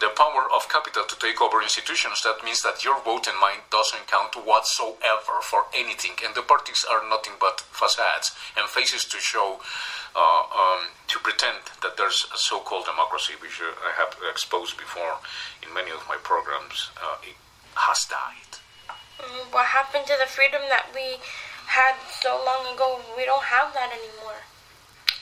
the 0.00 0.10
power 0.16 0.46
of 0.54 0.68
capital 0.68 1.04
to 1.04 1.16
take 1.18 1.40
over 1.40 1.62
institutions, 1.62 2.22
that 2.22 2.44
means 2.44 2.62
that 2.62 2.84
your 2.84 3.00
vote 3.02 3.26
and 3.26 3.38
mine 3.40 3.62
doesn't 3.70 4.06
count 4.06 4.34
whatsoever 4.34 5.40
for 5.42 5.66
anything. 5.74 6.12
And 6.24 6.34
the 6.34 6.42
parties 6.42 6.84
are 6.90 7.02
nothing 7.08 7.34
but 7.40 7.60
facades 7.60 8.32
and 8.56 8.68
faces 8.68 9.04
to 9.04 9.18
show, 9.18 9.60
uh, 10.14 10.42
um, 10.50 10.92
to 11.08 11.18
pretend 11.20 11.58
that 11.82 11.96
there's 11.96 12.26
a 12.34 12.38
so 12.38 12.60
called 12.60 12.86
democracy, 12.86 13.34
which 13.40 13.60
uh, 13.60 13.70
I 13.82 13.92
have 13.98 14.16
exposed 14.30 14.76
before 14.76 15.18
in 15.62 15.72
many 15.72 15.90
of 15.90 16.02
my 16.08 16.16
programs. 16.22 16.90
Uh, 16.96 17.16
it 17.22 17.36
has 17.74 18.04
died. 18.10 18.60
Mm, 19.18 19.52
what 19.52 19.66
happened 19.66 20.06
to 20.06 20.16
the 20.18 20.26
freedom 20.26 20.62
that 20.68 20.90
we 20.94 21.18
had 21.66 21.94
so 22.22 22.38
long 22.44 22.66
ago? 22.74 23.00
We 23.16 23.24
don't 23.24 23.44
have 23.44 23.74
that 23.74 23.90
anymore. 23.90 24.42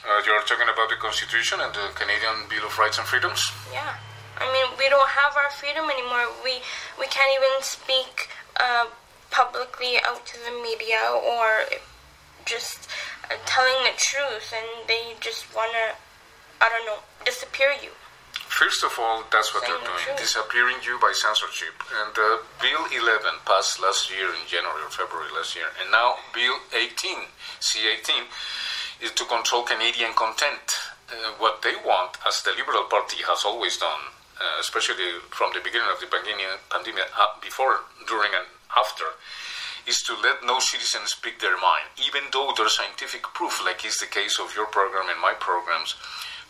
Uh, 0.06 0.22
you're 0.24 0.40
talking 0.42 0.68
about 0.68 0.88
the 0.88 0.96
Constitution 0.96 1.58
and 1.60 1.74
the 1.74 1.90
Canadian 1.94 2.46
Bill 2.48 2.64
of 2.66 2.78
Rights 2.78 2.98
and 2.98 3.06
Freedoms? 3.06 3.42
Yeah. 3.72 3.96
I 4.38 4.46
mean, 4.52 4.66
we 4.78 4.88
don't 4.88 5.08
have 5.08 5.36
our 5.36 5.50
freedom 5.50 5.84
anymore. 5.88 6.28
We 6.44 6.60
we 6.98 7.06
can't 7.06 7.32
even 7.32 7.54
speak 7.62 8.28
uh, 8.60 8.86
publicly 9.30 9.96
out 10.06 10.24
to 10.26 10.36
the 10.44 10.52
media 10.62 11.00
or 11.12 11.64
just 12.44 12.88
uh, 13.30 13.34
telling 13.46 13.78
the 13.84 13.94
truth, 13.96 14.52
and 14.54 14.88
they 14.88 15.14
just 15.20 15.44
wanna, 15.54 15.96
I 16.60 16.68
don't 16.68 16.86
know, 16.86 17.00
disappear 17.24 17.72
you. 17.82 17.90
First 18.48 18.84
of 18.84 18.94
all, 18.98 19.24
that's 19.32 19.52
what 19.52 19.64
Saying 19.64 19.74
they're 19.82 19.90
doing, 19.90 20.04
truth. 20.04 20.16
disappearing 20.16 20.76
you 20.86 20.96
by 21.02 21.12
censorship. 21.12 21.74
And 22.06 22.14
uh, 22.16 22.38
Bill 22.62 22.86
11 23.02 23.42
passed 23.44 23.82
last 23.82 24.08
year 24.10 24.28
in 24.30 24.46
January 24.46 24.80
or 24.80 24.88
February 24.88 25.28
last 25.36 25.56
year, 25.56 25.66
and 25.82 25.90
now 25.90 26.14
Bill 26.32 26.54
18, 26.72 27.26
C18, 27.60 28.24
is 29.02 29.10
to 29.12 29.24
control 29.24 29.62
Canadian 29.64 30.12
content. 30.14 30.72
Uh, 31.10 31.32
what 31.38 31.62
they 31.62 31.74
want, 31.84 32.16
as 32.26 32.42
the 32.42 32.50
Liberal 32.56 32.82
Party 32.84 33.22
has 33.22 33.44
always 33.44 33.76
done, 33.78 34.00
uh, 34.40 34.60
especially 34.60 35.20
from 35.30 35.52
the 35.54 35.60
beginning 35.60 35.88
of 35.88 36.00
the 36.00 36.06
pandemic, 36.06 37.08
uh, 37.16 37.26
before, 37.40 37.88
during, 38.06 38.32
and 38.34 38.46
after, 38.76 39.16
is 39.86 40.02
to 40.02 40.14
let 40.20 40.44
no 40.44 40.58
citizen 40.58 41.06
speak 41.06 41.40
their 41.40 41.56
mind, 41.56 41.86
even 41.96 42.22
though 42.32 42.52
there's 42.56 42.76
scientific 42.76 43.22
proof, 43.34 43.64
like 43.64 43.84
is 43.84 43.96
the 43.98 44.06
case 44.06 44.38
of 44.38 44.54
your 44.54 44.66
program 44.66 45.08
and 45.08 45.20
my 45.20 45.32
programs, 45.38 45.94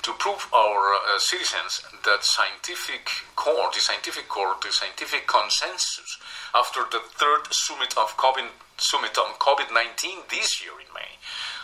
to 0.02 0.12
prove 0.18 0.46
our 0.54 0.94
uh, 0.94 1.18
citizens 1.18 1.82
that 2.04 2.22
scientific 2.22 3.10
core, 3.34 3.70
the 3.74 3.80
scientific 3.80 4.28
core, 4.28 4.56
the 4.62 4.72
scientific 4.72 5.26
consensus, 5.26 6.18
after 6.54 6.80
the 6.90 7.00
third 7.18 7.46
summit 7.50 7.92
of 7.98 8.16
COVID, 8.16 8.48
summit 8.78 9.18
on 9.18 9.34
COVID-19 9.34 10.28
this 10.30 10.62
year 10.62 10.72
in 10.80 10.92
May, 10.94 11.18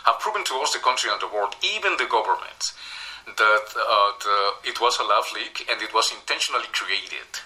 have 0.05 0.19
proven 0.19 0.43
to 0.45 0.55
us, 0.55 0.73
the 0.73 0.79
country 0.79 1.09
and 1.11 1.21
the 1.21 1.33
world, 1.33 1.55
even 1.63 1.95
the 1.97 2.09
governments, 2.09 2.73
that 3.25 3.67
uh, 3.75 4.11
the, 4.19 4.69
it 4.69 4.81
was 4.81 4.99
a 4.99 5.03
lab 5.03 5.23
leak 5.33 5.67
and 5.71 5.81
it 5.81 5.93
was 5.93 6.11
intentionally 6.11 6.67
created 6.71 7.43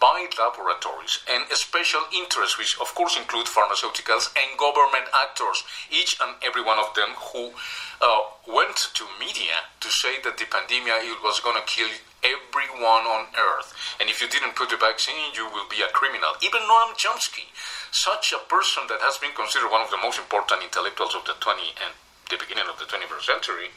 by 0.00 0.26
laboratories 0.38 1.18
and 1.30 1.46
special 1.54 2.02
interests, 2.10 2.58
which 2.58 2.74
of 2.80 2.92
course 2.94 3.16
include 3.16 3.46
pharmaceuticals 3.46 4.34
and 4.34 4.58
government 4.58 5.06
actors, 5.14 5.62
each 5.90 6.18
and 6.20 6.34
every 6.42 6.62
one 6.62 6.78
of 6.78 6.90
them 6.94 7.10
who 7.30 7.54
uh, 8.02 8.22
went 8.50 8.74
to 8.94 9.04
media 9.18 9.62
to 9.78 9.88
say 9.90 10.18
that 10.24 10.38
the 10.38 10.46
pandemic 10.50 11.22
was 11.22 11.38
going 11.38 11.54
to 11.54 11.66
kill 11.70 11.90
everyone 12.22 13.06
on 13.06 13.26
earth. 13.34 13.74
And 14.00 14.10
if 14.10 14.22
you 14.22 14.26
didn't 14.26 14.54
put 14.54 14.70
the 14.70 14.78
vaccine, 14.78 15.34
you 15.34 15.46
will 15.46 15.70
be 15.70 15.82
a 15.82 15.90
criminal. 15.90 16.34
Even 16.42 16.62
Noam 16.66 16.94
Chomsky, 16.98 17.50
such 17.90 18.32
a 18.32 18.42
person 18.46 18.86
that 18.90 19.02
has 19.02 19.18
been 19.18 19.34
considered 19.34 19.70
one 19.70 19.82
of 19.82 19.90
the 19.90 20.02
most 20.02 20.18
important 20.18 20.62
intellectuals 20.62 21.14
of 21.14 21.26
the 21.26 21.34
20 21.38 21.62
and 21.82 21.94
the 22.30 22.38
beginning 22.38 22.66
of 22.70 22.78
the 22.78 22.86
21st 22.86 23.26
century, 23.26 23.70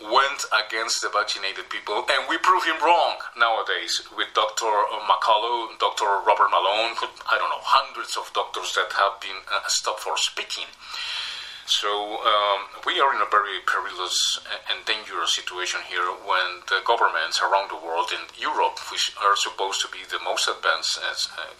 went 0.00 0.46
against 0.54 1.02
the 1.02 1.10
vaccinated 1.10 1.68
people, 1.68 2.06
and 2.06 2.28
we 2.30 2.38
prove 2.38 2.62
him 2.64 2.78
wrong 2.82 3.18
nowadays 3.36 4.02
with 4.16 4.30
Dr. 4.34 4.70
McCullough, 5.10 5.78
Dr. 5.78 6.22
Robert 6.22 6.50
Malone, 6.54 6.94
I 7.26 7.34
don't 7.38 7.50
know, 7.50 7.64
hundreds 7.66 8.16
of 8.16 8.30
doctors 8.32 8.74
that 8.78 8.94
have 8.94 9.18
been 9.20 9.42
uh, 9.50 9.66
stopped 9.66 10.00
for 10.00 10.16
speaking. 10.16 10.70
So 11.68 12.24
um, 12.24 12.80
we 12.86 12.96
are 12.96 13.12
in 13.12 13.20
a 13.20 13.28
very 13.28 13.60
perilous 13.66 14.40
and 14.72 14.80
dangerous 14.88 15.34
situation 15.34 15.84
here 15.84 16.08
when 16.24 16.64
the 16.64 16.80
governments 16.80 17.44
around 17.44 17.68
the 17.68 17.76
world 17.76 18.08
in 18.08 18.24
Europe, 18.40 18.80
which 18.88 19.12
are 19.20 19.36
supposed 19.36 19.82
to 19.84 19.88
be 19.92 20.00
the 20.08 20.22
most 20.24 20.48
advanced 20.48 20.96
as, 21.04 21.28
uh, 21.36 21.52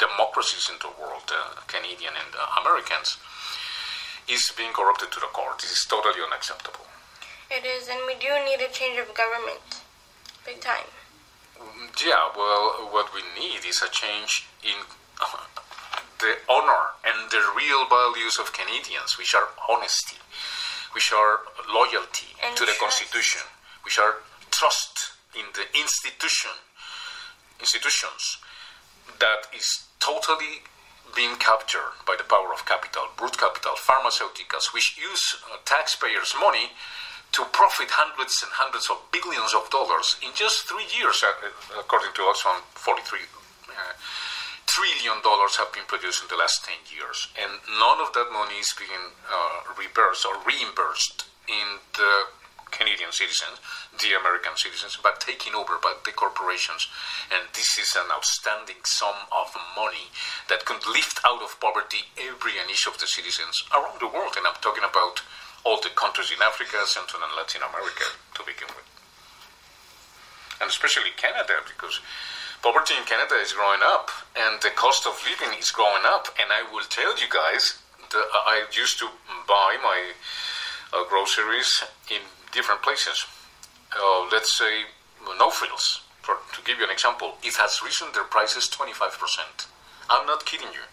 democracies 0.00 0.70
in 0.72 0.80
the 0.80 0.88
world, 0.96 1.28
uh, 1.28 1.60
Canadian 1.68 2.16
and 2.16 2.32
uh, 2.34 2.60
Americans, 2.62 3.18
is 4.26 4.50
being 4.56 4.72
corrupted 4.72 5.12
to 5.12 5.20
the 5.20 5.28
core. 5.28 5.52
This 5.60 5.70
is 5.70 5.84
totally 5.84 6.24
unacceptable. 6.24 6.88
It 7.50 7.64
is, 7.64 7.88
and 7.88 8.00
we 8.06 8.14
do 8.14 8.32
need 8.44 8.64
a 8.64 8.72
change 8.72 8.98
of 8.98 9.14
government, 9.14 9.82
big 10.44 10.60
time. 10.60 10.88
Yeah, 12.04 12.30
well, 12.36 12.88
what 12.90 13.14
we 13.14 13.22
need 13.38 13.64
is 13.66 13.82
a 13.82 13.88
change 13.90 14.46
in 14.62 14.74
the 16.20 16.34
honor 16.48 16.96
and 17.04 17.30
the 17.30 17.42
real 17.56 17.86
values 17.88 18.38
of 18.38 18.52
Canadians, 18.52 19.16
which 19.18 19.34
are 19.34 19.48
honesty, 19.68 20.16
which 20.92 21.12
are 21.12 21.40
loyalty 21.72 22.34
And 22.44 22.56
to 22.56 22.64
the. 22.64 22.72
Constitution, 22.80 23.42
which 23.84 23.98
are 23.98 24.16
trust 24.50 25.12
in 25.34 25.44
the 25.54 25.66
institution, 25.78 26.50
institutions 27.60 28.38
that 29.20 29.46
is 29.54 29.84
totally 30.00 30.62
being 31.14 31.36
captured 31.36 31.94
by 32.06 32.16
the 32.16 32.24
power 32.24 32.52
of 32.52 32.66
capital, 32.66 33.04
brute 33.16 33.38
capital, 33.38 33.72
pharmaceuticals, 33.76 34.74
which 34.74 34.98
use 34.98 35.36
uh, 35.52 35.56
taxpayers' 35.64 36.34
money 36.40 36.70
to 37.34 37.42
profit 37.50 37.90
hundreds 37.90 38.46
and 38.46 38.52
hundreds 38.54 38.86
of 38.86 39.02
billions 39.10 39.50
of 39.58 39.66
dollars 39.74 40.14
in 40.22 40.30
just 40.38 40.70
three 40.70 40.86
years, 40.94 41.18
uh, 41.26 41.34
uh, 41.34 41.82
according 41.82 42.14
to 42.14 42.22
Oxfam, 42.30 42.62
43 42.78 43.26
uh, 43.74 43.94
trillion 44.70 45.18
dollars 45.26 45.58
have 45.58 45.74
been 45.74 45.86
produced 45.90 46.22
in 46.22 46.30
the 46.30 46.38
last 46.38 46.62
10 46.62 46.78
years, 46.94 47.26
and 47.34 47.58
none 47.74 47.98
of 47.98 48.14
that 48.14 48.30
money 48.30 48.62
is 48.62 48.70
being 48.78 49.10
uh, 49.26 49.66
reversed 49.74 50.22
or 50.22 50.38
reimbursed 50.46 51.26
in 51.50 51.82
the 51.98 52.30
Canadian 52.70 53.10
citizens, 53.10 53.58
the 53.98 54.14
American 54.14 54.54
citizens, 54.54 54.98
but 55.02 55.18
taken 55.18 55.54
over 55.54 55.78
by 55.82 55.94
the 56.06 56.14
corporations. 56.14 56.86
And 57.30 57.46
this 57.54 57.78
is 57.78 57.94
an 57.94 58.10
outstanding 58.14 58.82
sum 58.82 59.14
of 59.30 59.50
money 59.74 60.10
that 60.50 60.66
could 60.66 60.82
lift 60.86 61.18
out 61.26 61.42
of 61.42 61.58
poverty 61.58 62.10
every 62.18 62.58
and 62.58 62.70
each 62.70 62.86
of 62.86 62.98
the 62.98 63.06
citizens 63.06 63.62
around 63.70 63.98
the 63.98 64.10
world. 64.10 64.34
And 64.38 64.46
I'm 64.46 64.58
talking 64.58 64.86
about 64.86 65.22
all 65.64 65.80
the 65.80 65.90
countries 65.96 66.30
in 66.30 66.40
Africa, 66.40 66.76
Central 66.84 67.22
and 67.24 67.32
Latin 67.36 67.62
America 67.64 68.04
to 68.36 68.40
begin 68.44 68.68
with. 68.76 68.84
And 70.60 70.68
especially 70.70 71.10
Canada, 71.16 71.64
because 71.66 72.00
poverty 72.62 72.94
in 72.94 73.04
Canada 73.04 73.34
is 73.40 73.52
growing 73.52 73.80
up 73.82 74.10
and 74.36 74.60
the 74.62 74.70
cost 74.70 75.06
of 75.06 75.18
living 75.24 75.58
is 75.58 75.70
growing 75.70 76.04
up. 76.04 76.28
And 76.38 76.52
I 76.52 76.62
will 76.70 76.84
tell 76.88 77.16
you 77.16 77.26
guys, 77.32 77.80
the, 78.12 78.20
I 78.46 78.64
used 78.76 78.98
to 79.00 79.08
buy 79.48 79.76
my 79.82 80.12
uh, 80.92 81.04
groceries 81.08 81.82
in 82.10 82.20
different 82.52 82.82
places. 82.82 83.26
Uh, 83.92 84.28
let's 84.30 84.56
say 84.56 84.84
no 85.38 85.50
frills. 85.50 86.02
For, 86.22 86.36
to 86.54 86.62
give 86.64 86.78
you 86.78 86.84
an 86.84 86.90
example, 86.90 87.36
it 87.42 87.56
has 87.56 87.80
risen 87.84 88.08
their 88.14 88.24
prices 88.24 88.68
25%. 88.68 89.66
I'm 90.08 90.26
not 90.26 90.46
kidding 90.46 90.72
you. 90.72 90.84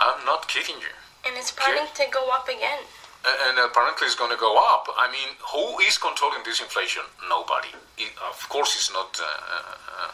I'm 0.00 0.24
not 0.24 0.48
kidding 0.48 0.76
you. 0.76 0.94
And 1.26 1.36
it's 1.36 1.50
planning 1.50 1.90
to 1.94 2.06
go 2.10 2.30
up 2.30 2.48
again. 2.48 2.80
And 3.26 3.58
apparently 3.58 4.06
it's 4.06 4.14
going 4.14 4.30
to 4.30 4.38
go 4.38 4.56
up. 4.56 4.86
I 4.96 5.10
mean, 5.10 5.34
who 5.52 5.80
is 5.82 5.98
controlling 5.98 6.42
this 6.44 6.60
inflation? 6.60 7.02
Nobody. 7.28 7.74
It, 7.98 8.14
of 8.22 8.38
course, 8.48 8.74
it's 8.76 8.92
not 8.92 9.18
uh, 9.18 9.26
uh, 9.26 10.12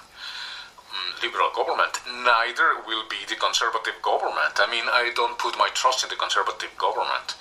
mm, 0.89 1.23
liberal 1.23 1.51
government. 1.55 2.01
Neither 2.09 2.81
will 2.87 3.05
be 3.09 3.21
the 3.29 3.37
conservative 3.37 4.01
government. 4.01 4.57
I 4.57 4.67
mean, 4.71 4.89
I 4.89 5.13
don't 5.15 5.39
put 5.39 5.59
my 5.59 5.69
trust 5.75 6.03
in 6.03 6.09
the 6.09 6.17
conservative 6.17 6.73
government. 6.79 7.37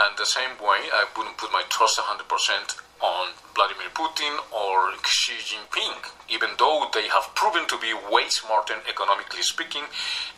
And 0.00 0.16
the 0.18 0.26
same 0.26 0.58
way, 0.58 0.90
I 0.90 1.06
wouldn't 1.16 1.36
put 1.36 1.52
my 1.52 1.62
trust 1.68 1.98
100% 1.98 2.26
on 3.00 3.28
Vladimir 3.54 3.88
Putin 3.94 4.32
or 4.52 4.92
Xi 5.04 5.36
Jinping, 5.40 6.08
even 6.28 6.50
though 6.58 6.88
they 6.92 7.08
have 7.08 7.34
proven 7.34 7.66
to 7.68 7.78
be 7.78 7.92
way 7.94 8.28
smarter 8.28 8.74
economically 8.88 9.42
speaking, 9.42 9.84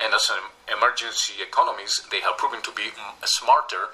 and 0.00 0.14
as 0.14 0.30
an 0.30 0.42
emergency 0.76 1.42
economies, 1.42 2.02
they 2.10 2.20
have 2.20 2.36
proven 2.38 2.62
to 2.62 2.70
be 2.72 2.90
mm, 2.90 3.14
smarter, 3.24 3.90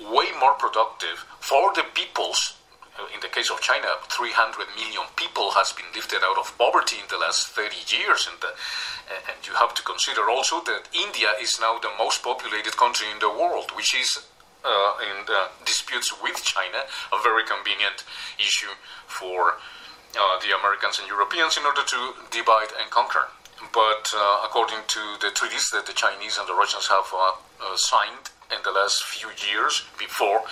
way 0.00 0.26
more 0.40 0.54
productive 0.54 1.24
for 1.40 1.72
the 1.74 1.84
peoples. 1.94 2.56
Uh, 2.98 3.06
In 3.14 3.20
the 3.20 3.28
case 3.28 3.50
of 3.50 3.60
China, 3.60 3.88
300 4.08 4.66
million 4.76 5.06
people 5.16 5.50
has 5.52 5.72
been 5.72 5.86
lifted 5.94 6.22
out 6.22 6.38
of 6.38 6.56
poverty 6.58 6.96
in 7.02 7.08
the 7.10 7.18
last 7.18 7.48
30 7.48 7.74
years, 7.90 8.28
and, 8.30 8.38
uh, 8.42 8.54
and 9.28 9.38
you 9.46 9.54
have 9.54 9.74
to 9.74 9.82
consider 9.82 10.30
also 10.30 10.62
that 10.62 10.88
India 10.94 11.34
is 11.40 11.58
now 11.60 11.78
the 11.78 11.90
most 11.98 12.22
populated 12.22 12.76
country 12.76 13.10
in 13.10 13.18
the 13.18 13.30
world, 13.30 13.70
which 13.74 13.94
is 13.94 14.10
uh, 14.64 14.92
in 15.02 15.26
the 15.26 15.50
disputes 15.66 16.08
with 16.22 16.42
China, 16.42 16.86
a 17.12 17.18
very 17.22 17.44
convenient 17.44 18.04
issue 18.38 18.72
for 19.06 19.58
uh, 20.16 20.38
the 20.40 20.56
Americans 20.56 20.98
and 20.98 21.08
Europeans 21.08 21.56
in 21.56 21.64
order 21.66 21.82
to 21.84 22.14
divide 22.30 22.70
and 22.80 22.90
conquer. 22.90 23.28
But 23.72 24.12
uh, 24.14 24.46
according 24.46 24.86
to 24.88 25.02
the 25.20 25.30
treaties 25.30 25.70
that 25.70 25.86
the 25.86 25.92
Chinese 25.92 26.38
and 26.38 26.48
the 26.48 26.54
Russians 26.54 26.86
have 26.86 27.08
uh, 27.12 27.32
uh, 27.60 27.76
signed 27.76 28.30
in 28.50 28.58
the 28.64 28.70
last 28.70 29.02
few 29.04 29.28
years 29.48 29.84
before 29.98 30.42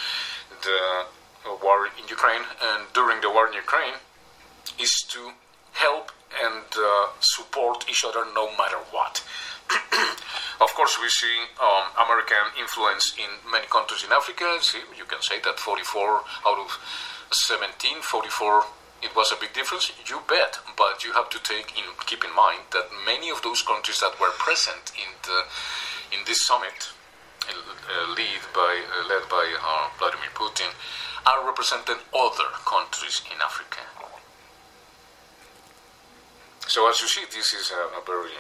the 0.63 1.07
war 1.63 1.87
in 1.99 2.07
Ukraine 2.09 2.45
and 2.63 2.87
during 2.95 3.21
the 3.21 3.31
war 3.31 3.49
in 3.49 3.55
Ukraine, 3.55 3.99
is 4.79 4.93
to 5.11 5.33
help 5.73 6.13
and 6.45 6.65
uh, 6.77 7.07
support 7.21 7.85
each 7.89 8.05
other 8.05 8.25
no 8.35 8.47
matter 8.57 8.79
what. 8.91 9.23
of 10.61 10.71
course, 10.75 10.99
we 11.01 11.09
see 11.09 11.37
um, 11.61 11.87
American 12.05 12.45
influence 12.59 13.15
in 13.19 13.31
many 13.51 13.67
countries 13.67 14.05
in 14.05 14.13
Africa. 14.13 14.59
See, 14.61 14.81
you 14.97 15.05
can 15.05 15.23
say 15.23 15.41
that 15.45 15.59
44 15.59 16.23
out 16.47 16.59
of 16.59 16.79
17, 17.33 18.03
44, 18.03 18.65
it 19.03 19.17
was 19.17 19.33
a 19.33 19.37
big 19.37 19.53
difference. 19.53 19.91
You 20.07 20.21
bet, 20.29 20.59
but 20.77 21.05
you 21.05 21.13
have 21.13 21.29
to 21.31 21.43
take 21.43 21.77
in 21.77 21.85
keep 22.07 22.25
in 22.25 22.35
mind 22.35 22.61
that 22.73 22.89
many 23.05 23.31
of 23.31 23.43
those 23.43 23.63
countries 23.63 24.01
that 24.01 24.19
were 24.21 24.31
present 24.39 24.93
in 24.95 25.11
the 25.25 25.39
in 26.17 26.25
this 26.27 26.47
summit, 26.47 26.93
lead 28.17 28.43
by 28.55 28.83
uh, 28.83 29.09
led 29.09 29.29
by 29.29 29.47
uh, 29.61 29.89
Vladimir 29.99 30.31
Putin, 30.35 30.71
are 31.27 31.47
representing 31.47 31.97
other 32.15 32.49
countries 32.65 33.23
in 33.31 33.41
Africa. 33.41 33.81
So, 36.69 36.89
as 36.89 37.01
you 37.01 37.09
see, 37.09 37.25
this 37.31 37.53
is 37.53 37.73
a, 37.73 37.99
a 37.99 38.03
very 38.07 38.33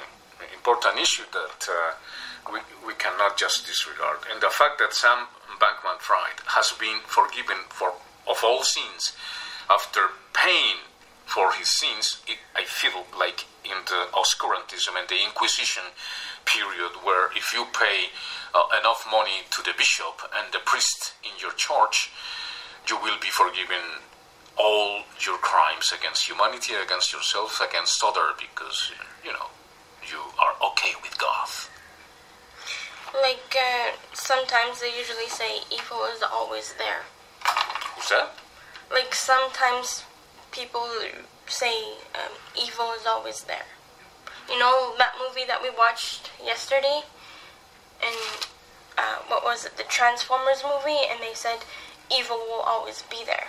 important 0.55 0.99
issue 0.99 1.25
that 1.33 1.69
uh, 1.69 2.53
we, 2.53 2.61
we 2.87 2.95
cannot 2.95 3.37
just 3.37 3.67
disregard. 3.67 4.19
And 4.33 4.41
the 4.41 4.51
fact 4.51 4.79
that 4.79 4.95
Sam 4.95 5.27
Bankman 5.59 5.99
Fried 5.99 6.41
has 6.47 6.73
been 6.73 7.01
forgiven 7.07 7.69
for 7.69 7.93
of 8.27 8.38
all 8.45 8.62
sins 8.62 9.12
after 9.69 10.09
paying 10.33 10.87
for 11.27 11.53
his 11.53 11.69
sins, 11.69 12.23
it, 12.27 12.38
I 12.55 12.65
feel 12.65 13.07
like 13.19 13.47
in 13.65 13.79
the 13.87 14.07
Oscurantism 14.12 14.99
and 14.99 15.09
the 15.09 15.23
Inquisition 15.23 15.83
period, 16.45 16.93
where 17.03 17.31
if 17.37 17.53
you 17.55 17.67
pay 17.73 18.11
uh, 18.55 18.62
enough 18.81 19.07
money 19.11 19.45
to 19.51 19.62
the 19.62 19.73
bishop 19.77 20.21
and 20.37 20.53
the 20.53 20.61
priest 20.65 21.15
in 21.25 21.31
your 21.41 21.53
church, 21.53 22.11
you 22.88 22.97
will 22.97 23.19
be 23.21 23.29
forgiven 23.29 24.03
all 24.59 25.03
your 25.25 25.38
crimes 25.38 25.93
against 25.97 26.29
humanity, 26.29 26.75
against 26.75 27.12
yourself, 27.12 27.61
against 27.61 28.03
other, 28.05 28.37
because 28.38 28.93
you 29.25 29.33
know 29.33 29.49
you 30.05 30.19
are 30.38 30.55
okay 30.71 30.93
with 31.03 31.17
God. 31.19 31.49
Like 33.15 33.57
uh, 33.57 33.93
sometimes 34.12 34.81
they 34.81 34.97
usually 34.97 35.29
say 35.29 35.61
evil 35.71 36.05
is 36.15 36.23
always 36.23 36.75
there. 36.79 37.03
Who's 37.97 38.09
that? 38.09 38.35
Like 38.91 39.15
sometimes 39.15 40.05
people 40.51 40.87
say 41.47 41.97
um, 42.15 42.33
evil 42.57 42.93
is 42.99 43.07
always 43.07 43.45
there. 43.45 43.67
You 44.51 44.59
know 44.59 44.95
that 44.99 45.15
movie 45.21 45.47
that 45.47 45.62
we 45.62 45.71
watched 45.71 46.31
yesterday, 46.45 47.03
and 48.05 48.17
uh, 48.99 49.19
what 49.29 49.45
was 49.45 49.65
it, 49.65 49.77
the 49.77 49.85
Transformers 49.85 50.62
movie, 50.62 51.09
and 51.11 51.21
they 51.21 51.35
said 51.35 51.65
evil 52.11 52.37
will 52.37 52.65
always 52.67 53.03
be 53.03 53.25
there. 53.25 53.49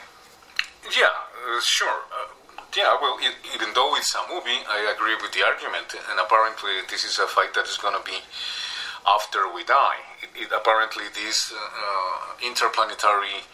Yeah, 0.96 1.12
uh, 1.48 1.60
sure. 1.62 2.08
Uh, 2.12 2.32
yeah, 2.76 2.98
well, 3.00 3.18
it, 3.22 3.36
even 3.54 3.74
though 3.74 3.96
it's 3.96 4.16
a 4.16 4.24
movie, 4.34 4.66
I 4.68 4.94
agree 4.96 5.16
with 5.22 5.32
the 5.32 5.44
argument, 5.46 5.94
and 6.10 6.20
apparently 6.20 6.82
this 6.90 7.04
is 7.04 7.20
a 7.20 7.28
fight 7.28 7.54
that 7.54 7.68
is 7.68 7.78
going 7.78 7.96
to 7.96 8.04
be 8.04 8.18
after 9.06 9.52
we 9.54 9.64
die. 9.64 10.02
It, 10.22 10.48
it, 10.48 10.50
apparently, 10.56 11.06
these 11.14 11.54
uh, 11.54 11.60
uh, 11.60 12.48
interplanetary 12.48 13.46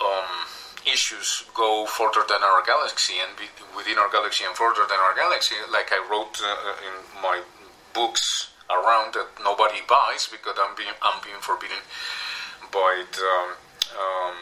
um, 0.00 0.48
issues 0.86 1.44
go 1.54 1.86
further 1.86 2.24
than 2.28 2.42
our 2.42 2.62
galaxy, 2.64 3.14
and 3.20 3.36
be, 3.36 3.46
within 3.76 3.98
our 3.98 4.10
galaxy 4.10 4.44
and 4.44 4.56
further 4.56 4.86
than 4.88 4.98
our 4.98 5.14
galaxy. 5.14 5.56
Like 5.70 5.92
I 5.92 6.00
wrote 6.08 6.40
uh, 6.40 6.74
in 6.86 7.22
my 7.22 7.42
books 7.92 8.50
around 8.70 9.14
that 9.14 9.28
nobody 9.42 9.80
buys 9.88 10.28
because 10.30 10.56
I'm 10.60 10.76
being 10.76 10.94
I'm 11.02 11.20
being 11.24 11.40
forbidden 11.40 11.82
by 12.72 13.04
the, 13.12 13.24
um, 13.24 13.50
um, 13.96 14.36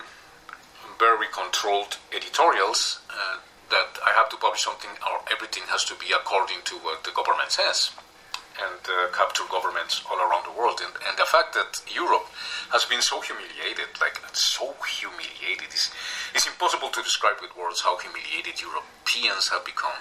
very 0.98 1.26
controlled 1.32 1.98
editorials. 2.14 3.00
Uh, 3.10 3.38
that 3.70 3.98
I 4.06 4.14
have 4.14 4.28
to 4.30 4.36
publish 4.36 4.62
something 4.62 4.90
or 5.02 5.18
everything 5.26 5.64
has 5.66 5.82
to 5.90 5.94
be 5.98 6.14
according 6.14 6.62
to 6.70 6.74
what 6.86 7.02
the 7.02 7.10
government 7.10 7.50
says 7.50 7.90
and 8.56 8.80
uh, 8.88 9.12
capture 9.12 9.44
governments 9.50 10.00
all 10.08 10.16
around 10.16 10.46
the 10.48 10.54
world. 10.56 10.80
And, 10.80 10.94
and, 11.04 11.16
the 11.18 11.28
fact 11.28 11.52
that 11.54 11.76
Europe 11.92 12.24
has 12.72 12.88
been 12.88 13.02
so 13.02 13.20
humiliated, 13.20 13.92
like 14.00 14.16
so 14.32 14.72
humiliated, 14.80 15.68
is, 15.74 15.92
it's 16.32 16.46
impossible 16.46 16.88
to 16.88 17.02
describe 17.02 17.36
with 17.44 17.52
words 17.52 17.84
how 17.84 17.98
humiliated 17.98 18.56
Europeans 18.60 19.52
have 19.52 19.64
become 19.64 20.00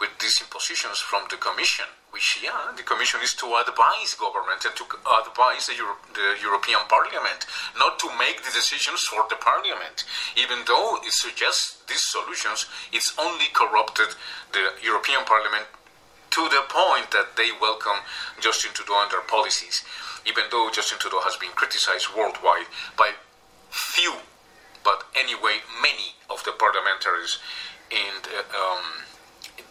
with 0.00 0.10
these 0.18 0.40
impositions 0.40 0.98
from 0.98 1.26
the 1.30 1.36
Commission, 1.36 1.86
which, 2.10 2.40
yeah, 2.42 2.72
the 2.76 2.82
Commission 2.82 3.20
is 3.22 3.34
to 3.34 3.46
advise 3.58 4.14
government 4.14 4.64
and 4.64 4.74
to 4.76 4.84
advise 5.22 5.66
the, 5.66 5.76
Euro- 5.76 6.00
the 6.14 6.40
European 6.42 6.80
Parliament, 6.88 7.46
not 7.78 7.98
to 7.98 8.08
make 8.18 8.42
the 8.42 8.50
decisions 8.50 9.02
for 9.04 9.26
the 9.28 9.36
Parliament. 9.36 10.04
Even 10.36 10.58
though 10.66 10.98
it 11.02 11.12
suggests 11.12 11.82
these 11.88 12.02
solutions, 12.02 12.66
it's 12.92 13.14
only 13.18 13.46
corrupted 13.52 14.14
the 14.52 14.72
European 14.82 15.24
Parliament 15.24 15.66
to 16.30 16.48
the 16.48 16.62
point 16.68 17.10
that 17.10 17.36
they 17.36 17.50
welcome 17.60 18.04
Justin 18.40 18.70
Trudeau 18.72 19.02
and 19.02 19.10
their 19.10 19.26
policies, 19.26 19.84
even 20.26 20.44
though 20.50 20.70
Justin 20.72 20.98
Trudeau 20.98 21.20
has 21.20 21.36
been 21.36 21.50
criticized 21.56 22.08
worldwide 22.16 22.68
by 22.96 23.12
few, 23.70 24.14
but 24.84 25.04
anyway, 25.18 25.60
many 25.82 26.14
of 26.30 26.44
the 26.44 26.52
parliamentaries 26.52 27.38
in 27.90 28.22
the, 28.22 28.40
um, 28.56 29.07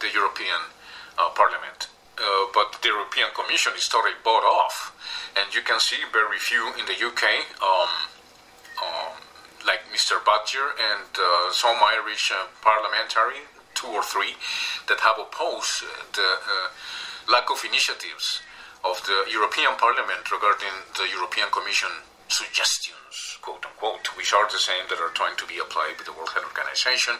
the 0.00 0.10
European 0.12 0.72
uh, 1.18 1.30
Parliament. 1.30 1.88
Uh, 2.18 2.50
but 2.52 2.82
the 2.82 2.88
European 2.88 3.28
Commission 3.34 3.72
is 3.76 3.86
totally 3.86 4.18
bought 4.24 4.42
off, 4.42 4.90
and 5.38 5.54
you 5.54 5.62
can 5.62 5.78
see 5.78 6.02
very 6.12 6.38
few 6.38 6.74
in 6.74 6.84
the 6.86 6.98
UK. 6.98 7.46
Um, 7.62 7.92
um, 8.82 9.14
like 9.66 9.82
Mr. 9.92 10.22
Badger 10.24 10.74
and 10.78 11.10
uh, 11.18 11.52
some 11.52 11.76
Irish 11.82 12.30
uh, 12.30 12.46
parliamentary 12.62 13.42
two 13.74 13.88
or 13.88 14.02
three 14.02 14.34
that 14.88 15.00
have 15.00 15.18
opposed 15.18 15.82
the 16.14 16.30
uh, 16.42 16.68
lack 17.30 17.50
of 17.50 17.62
initiatives 17.64 18.42
of 18.84 19.02
the 19.06 19.30
European 19.30 19.74
Parliament 19.78 20.30
regarding 20.30 20.74
the 20.96 21.06
European 21.10 21.50
Commission 21.50 21.90
suggestions, 22.28 23.38
quote 23.42 23.64
unquote, 23.64 24.06
which 24.16 24.32
are 24.32 24.48
the 24.48 24.60
same 24.60 24.86
that 24.88 25.00
are 25.00 25.12
trying 25.12 25.36
to 25.36 25.46
be 25.46 25.58
applied 25.58 25.96
with 25.98 26.06
the 26.06 26.12
World 26.12 26.30
Health 26.30 26.46
Organization, 26.46 27.16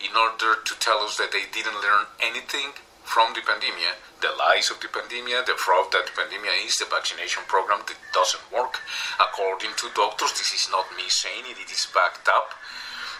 in 0.00 0.16
order 0.16 0.60
to 0.64 0.74
tell 0.80 1.00
us 1.00 1.16
that 1.16 1.32
they 1.32 1.46
didn't 1.52 1.80
learn 1.80 2.06
anything 2.20 2.72
from 3.04 3.32
the 3.34 3.44
pandemic, 3.46 3.96
the 4.20 4.34
lies 4.34 4.68
of 4.68 4.80
the 4.82 4.90
pandemic, 4.90 5.46
the 5.46 5.54
fraud 5.54 5.92
that 5.92 6.10
the 6.10 6.16
pandemic 6.18 6.50
is, 6.66 6.76
the 6.76 6.90
vaccination 6.90 7.46
program 7.46 7.80
that 7.86 8.00
doesn't 8.10 8.42
work. 8.50 8.82
According 9.22 9.78
to 9.78 9.94
doctors, 9.94 10.34
this 10.34 10.50
is 10.50 10.66
not 10.74 10.90
me 10.96 11.06
saying 11.06 11.46
it, 11.46 11.62
it 11.62 11.70
is 11.70 11.86
backed 11.94 12.26
up 12.26 12.50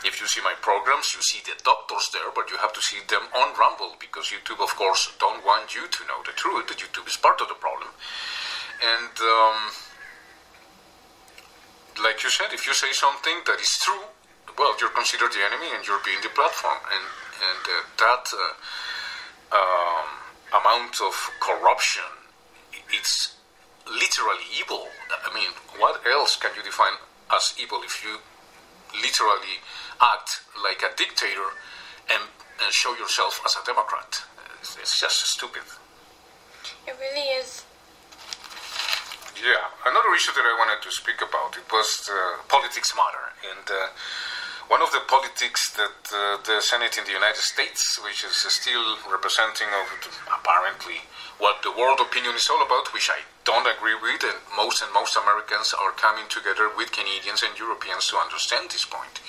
if 0.04 0.20
you 0.20 0.26
see 0.26 0.40
my 0.42 0.54
programs, 0.60 1.14
you 1.14 1.22
see 1.22 1.42
the 1.42 1.58
doctors 1.64 2.10
there, 2.12 2.30
but 2.34 2.50
you 2.50 2.56
have 2.58 2.72
to 2.74 2.82
see 2.82 3.02
them 3.08 3.26
on 3.34 3.58
Rumble 3.58 3.96
because 3.98 4.30
YouTube, 4.30 4.62
of 4.62 4.70
course, 4.76 5.10
don't 5.18 5.44
want 5.44 5.74
you 5.74 5.88
to 5.88 6.06
know 6.06 6.22
the 6.24 6.32
truth. 6.32 6.70
YouTube 6.70 7.08
is 7.08 7.16
part 7.16 7.40
of 7.40 7.48
the 7.48 7.58
problem. 7.58 7.88
And 8.84 9.14
um, 9.18 9.58
like 12.02 12.22
you 12.22 12.30
said, 12.30 12.52
if 12.52 12.66
you 12.66 12.74
say 12.74 12.92
something 12.92 13.40
that 13.46 13.60
is 13.60 13.78
true, 13.78 14.04
well, 14.58 14.74
you're 14.80 14.90
considered 14.90 15.32
the 15.32 15.44
enemy 15.44 15.68
and 15.74 15.86
you're 15.86 16.02
being 16.04 16.20
the 16.22 16.30
platform. 16.30 16.78
And 16.92 17.04
and 17.36 17.62
uh, 17.68 17.84
that 18.00 18.24
uh, 18.32 19.58
um, 19.60 20.08
amount 20.60 21.00
of 21.04 21.14
corruption, 21.40 22.08
it's 22.90 23.36
literally 23.84 24.46
evil. 24.58 24.88
I 25.10 25.32
mean, 25.34 25.50
what 25.78 26.00
else 26.06 26.36
can 26.36 26.50
you 26.56 26.62
define 26.62 26.96
as 27.30 27.54
evil 27.60 27.82
if 27.84 28.02
you 28.04 28.18
literally 28.94 29.60
act 30.00 30.40
like 30.62 30.82
a 30.82 30.94
dictator 30.96 31.52
and, 32.10 32.22
and 32.62 32.72
show 32.72 32.94
yourself 32.96 33.40
as 33.44 33.56
a 33.60 33.64
Democrat. 33.66 34.22
It's, 34.60 34.76
it's 34.76 35.00
just 35.00 35.26
stupid. 35.26 35.62
It 36.86 36.96
really 37.00 37.28
is. 37.36 37.65
Yeah, 39.36 39.68
another 39.84 40.16
issue 40.16 40.32
that 40.32 40.48
I 40.48 40.56
wanted 40.56 40.80
to 40.80 40.90
speak 40.90 41.20
about 41.20 41.60
it 41.60 41.68
was 41.68 42.08
uh, 42.08 42.40
politics 42.48 42.96
matter, 42.96 43.36
and 43.44 43.68
uh, 43.68 43.92
one 44.72 44.80
of 44.80 44.88
the 44.96 45.04
politics 45.04 45.76
that 45.76 46.08
uh, 46.08 46.40
the 46.40 46.64
Senate 46.64 46.96
in 46.96 47.04
the 47.04 47.12
United 47.12 47.44
States, 47.44 48.00
which 48.00 48.24
is 48.24 48.32
still 48.32 48.96
representing 49.04 49.68
of 49.76 49.92
apparently 50.32 51.04
what 51.36 51.60
the 51.60 51.70
world 51.70 52.00
opinion 52.00 52.32
is 52.32 52.48
all 52.48 52.64
about, 52.64 52.96
which 52.96 53.12
I 53.12 53.28
don't 53.44 53.68
agree 53.68 53.94
with, 53.94 54.24
and 54.24 54.40
most 54.56 54.80
and 54.80 54.88
most 54.96 55.20
Americans 55.20 55.76
are 55.76 55.92
coming 55.92 56.24
together 56.32 56.72
with 56.72 56.96
Canadians 56.96 57.44
and 57.44 57.52
Europeans 57.60 58.08
to 58.08 58.16
understand 58.16 58.72
this 58.72 58.88
point, 58.88 59.20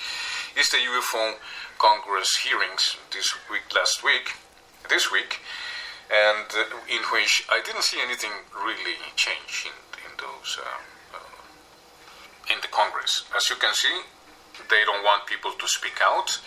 is 0.56 0.72
the 0.72 0.80
UFO 0.88 1.36
Congress 1.76 2.32
hearings 2.42 2.96
this 3.12 3.28
week, 3.52 3.68
last 3.76 4.02
week, 4.02 4.40
this 4.88 5.12
week, 5.12 5.44
and 6.08 6.48
uh, 6.56 6.80
in 6.88 7.04
which 7.12 7.44
I 7.52 7.60
didn't 7.60 7.84
see 7.84 8.00
anything 8.00 8.32
really 8.56 8.96
in 8.96 9.12
those 10.18 10.58
uh, 10.60 11.16
uh, 11.16 12.52
in 12.54 12.60
the 12.60 12.68
Congress. 12.68 13.24
As 13.36 13.48
you 13.50 13.56
can 13.56 13.74
see, 13.74 14.02
they 14.70 14.82
don't 14.84 15.04
want 15.04 15.26
people 15.26 15.52
to 15.52 15.66
speak 15.68 15.98
out. 16.02 16.38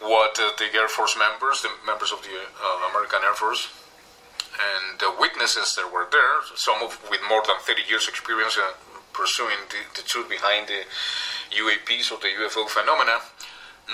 What 0.00 0.38
uh, 0.38 0.52
the 0.58 0.68
Air 0.76 0.88
Force 0.88 1.16
members, 1.18 1.62
the 1.62 1.72
members 1.84 2.12
of 2.12 2.22
the 2.22 2.36
uh, 2.36 2.90
American 2.92 3.20
Air 3.24 3.34
Force, 3.34 3.68
and 4.56 5.00
the 5.00 5.12
witnesses 5.18 5.74
that 5.76 5.90
were 5.92 6.08
there, 6.12 6.40
some 6.54 6.82
of 6.82 6.96
with 7.10 7.20
more 7.28 7.42
than 7.46 7.56
30 7.60 7.82
years 7.88 8.08
experience 8.08 8.56
uh, 8.58 8.72
pursuing 9.12 9.56
the, 9.72 9.80
the, 10.00 10.06
truth 10.06 10.28
behind 10.28 10.68
the 10.68 10.84
UAPs 11.56 12.12
or 12.12 12.20
the 12.20 12.28
UFO 12.44 12.68
phenomena, 12.68 13.20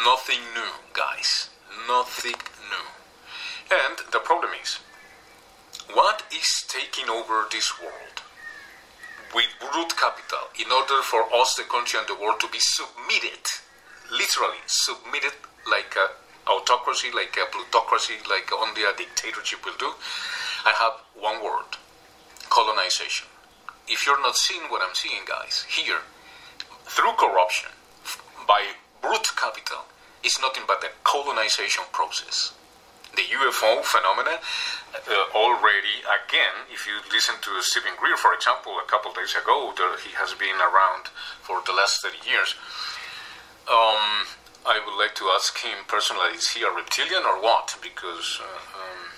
nothing 0.04 0.42
new, 0.54 0.70
guys. 0.92 1.50
nothing 1.86 2.38
new. 2.70 2.86
And 3.70 3.98
the 4.12 4.18
problem 4.18 4.50
is, 4.60 4.78
what 5.92 6.22
is 6.32 6.64
taking 6.68 7.08
over 7.08 7.46
this 7.50 7.80
world 7.80 8.22
with 9.34 9.48
root 9.74 9.96
capital 9.96 10.48
in 10.58 10.70
order 10.70 11.02
for 11.02 11.24
us, 11.34 11.54
the 11.54 11.64
country 11.64 11.98
and 11.98 12.08
the 12.08 12.20
world, 12.20 12.40
to 12.40 12.48
be 12.48 12.60
submitted, 12.60 13.44
literally 14.10 14.60
submitted 14.66 15.32
like 15.68 15.94
a 15.96 16.50
autocracy, 16.50 17.08
like 17.14 17.36
a 17.36 17.46
plutocracy, 17.50 18.14
like 18.28 18.52
only 18.52 18.82
a 18.82 18.92
dictatorship 18.96 19.64
will 19.64 19.76
do? 19.78 19.92
I 20.64 20.72
have 20.78 21.00
one 21.14 21.42
word 21.42 21.78
colonization. 22.50 23.28
If 23.88 24.06
you're 24.06 24.20
not 24.20 24.36
seeing 24.36 24.62
what 24.68 24.82
I'm 24.82 24.94
seeing, 24.94 25.22
guys, 25.26 25.64
here, 25.68 26.00
through 26.84 27.12
corruption, 27.18 27.70
by 28.46 28.62
brute 29.00 29.28
capital, 29.36 29.84
is 30.24 30.38
nothing 30.40 30.64
but 30.66 30.80
the 30.80 30.88
colonization 31.04 31.84
process. 31.92 32.52
The 33.14 33.22
UFO 33.22 33.84
phenomena 33.84 34.40
uh, 34.40 35.36
already, 35.36 36.00
again, 36.04 36.64
if 36.72 36.86
you 36.86 36.96
listen 37.12 37.34
to 37.42 37.50
Stephen 37.60 37.92
Greer, 37.98 38.16
for 38.16 38.32
example, 38.32 38.78
a 38.80 38.88
couple 38.88 39.12
days 39.12 39.34
ago, 39.36 39.72
there, 39.76 39.92
he 39.98 40.12
has 40.16 40.32
been 40.34 40.56
around 40.56 41.08
for 41.44 41.60
the 41.66 41.72
last 41.72 42.00
30 42.02 42.16
years. 42.24 42.54
Um, 43.68 44.28
I 44.64 44.80
would 44.80 44.96
like 44.96 45.14
to 45.16 45.28
ask 45.34 45.58
him 45.58 45.84
personally, 45.88 46.36
is 46.36 46.48
he 46.48 46.62
a 46.62 46.70
reptilian 46.70 47.24
or 47.24 47.42
what? 47.42 47.76
Because, 47.82 48.40
uh, 48.40 48.80
um, 48.80 49.12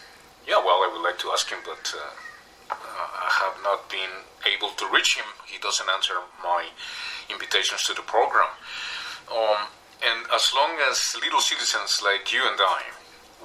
yeah, 0.46 0.58
well, 0.58 0.82
I 0.82 0.90
would 0.92 1.02
like 1.02 1.18
to 1.20 1.30
ask 1.30 1.48
him, 1.50 1.58
but 1.64 1.94
uh, 1.94 2.74
I 2.74 3.30
have 3.44 3.62
not 3.62 3.90
been 3.90 4.24
able 4.46 4.70
to 4.70 4.86
reach 4.92 5.16
him. 5.16 5.26
He 5.46 5.58
doesn't 5.58 5.88
answer 5.88 6.14
my 6.42 6.66
invitations 7.30 7.84
to 7.84 7.94
the 7.94 8.02
program. 8.02 8.48
Um, 9.30 9.68
and 10.04 10.26
as 10.34 10.52
long 10.54 10.76
as 10.90 11.16
little 11.20 11.40
citizens 11.40 12.00
like 12.02 12.32
you 12.32 12.42
and 12.44 12.60
I, 12.60 12.82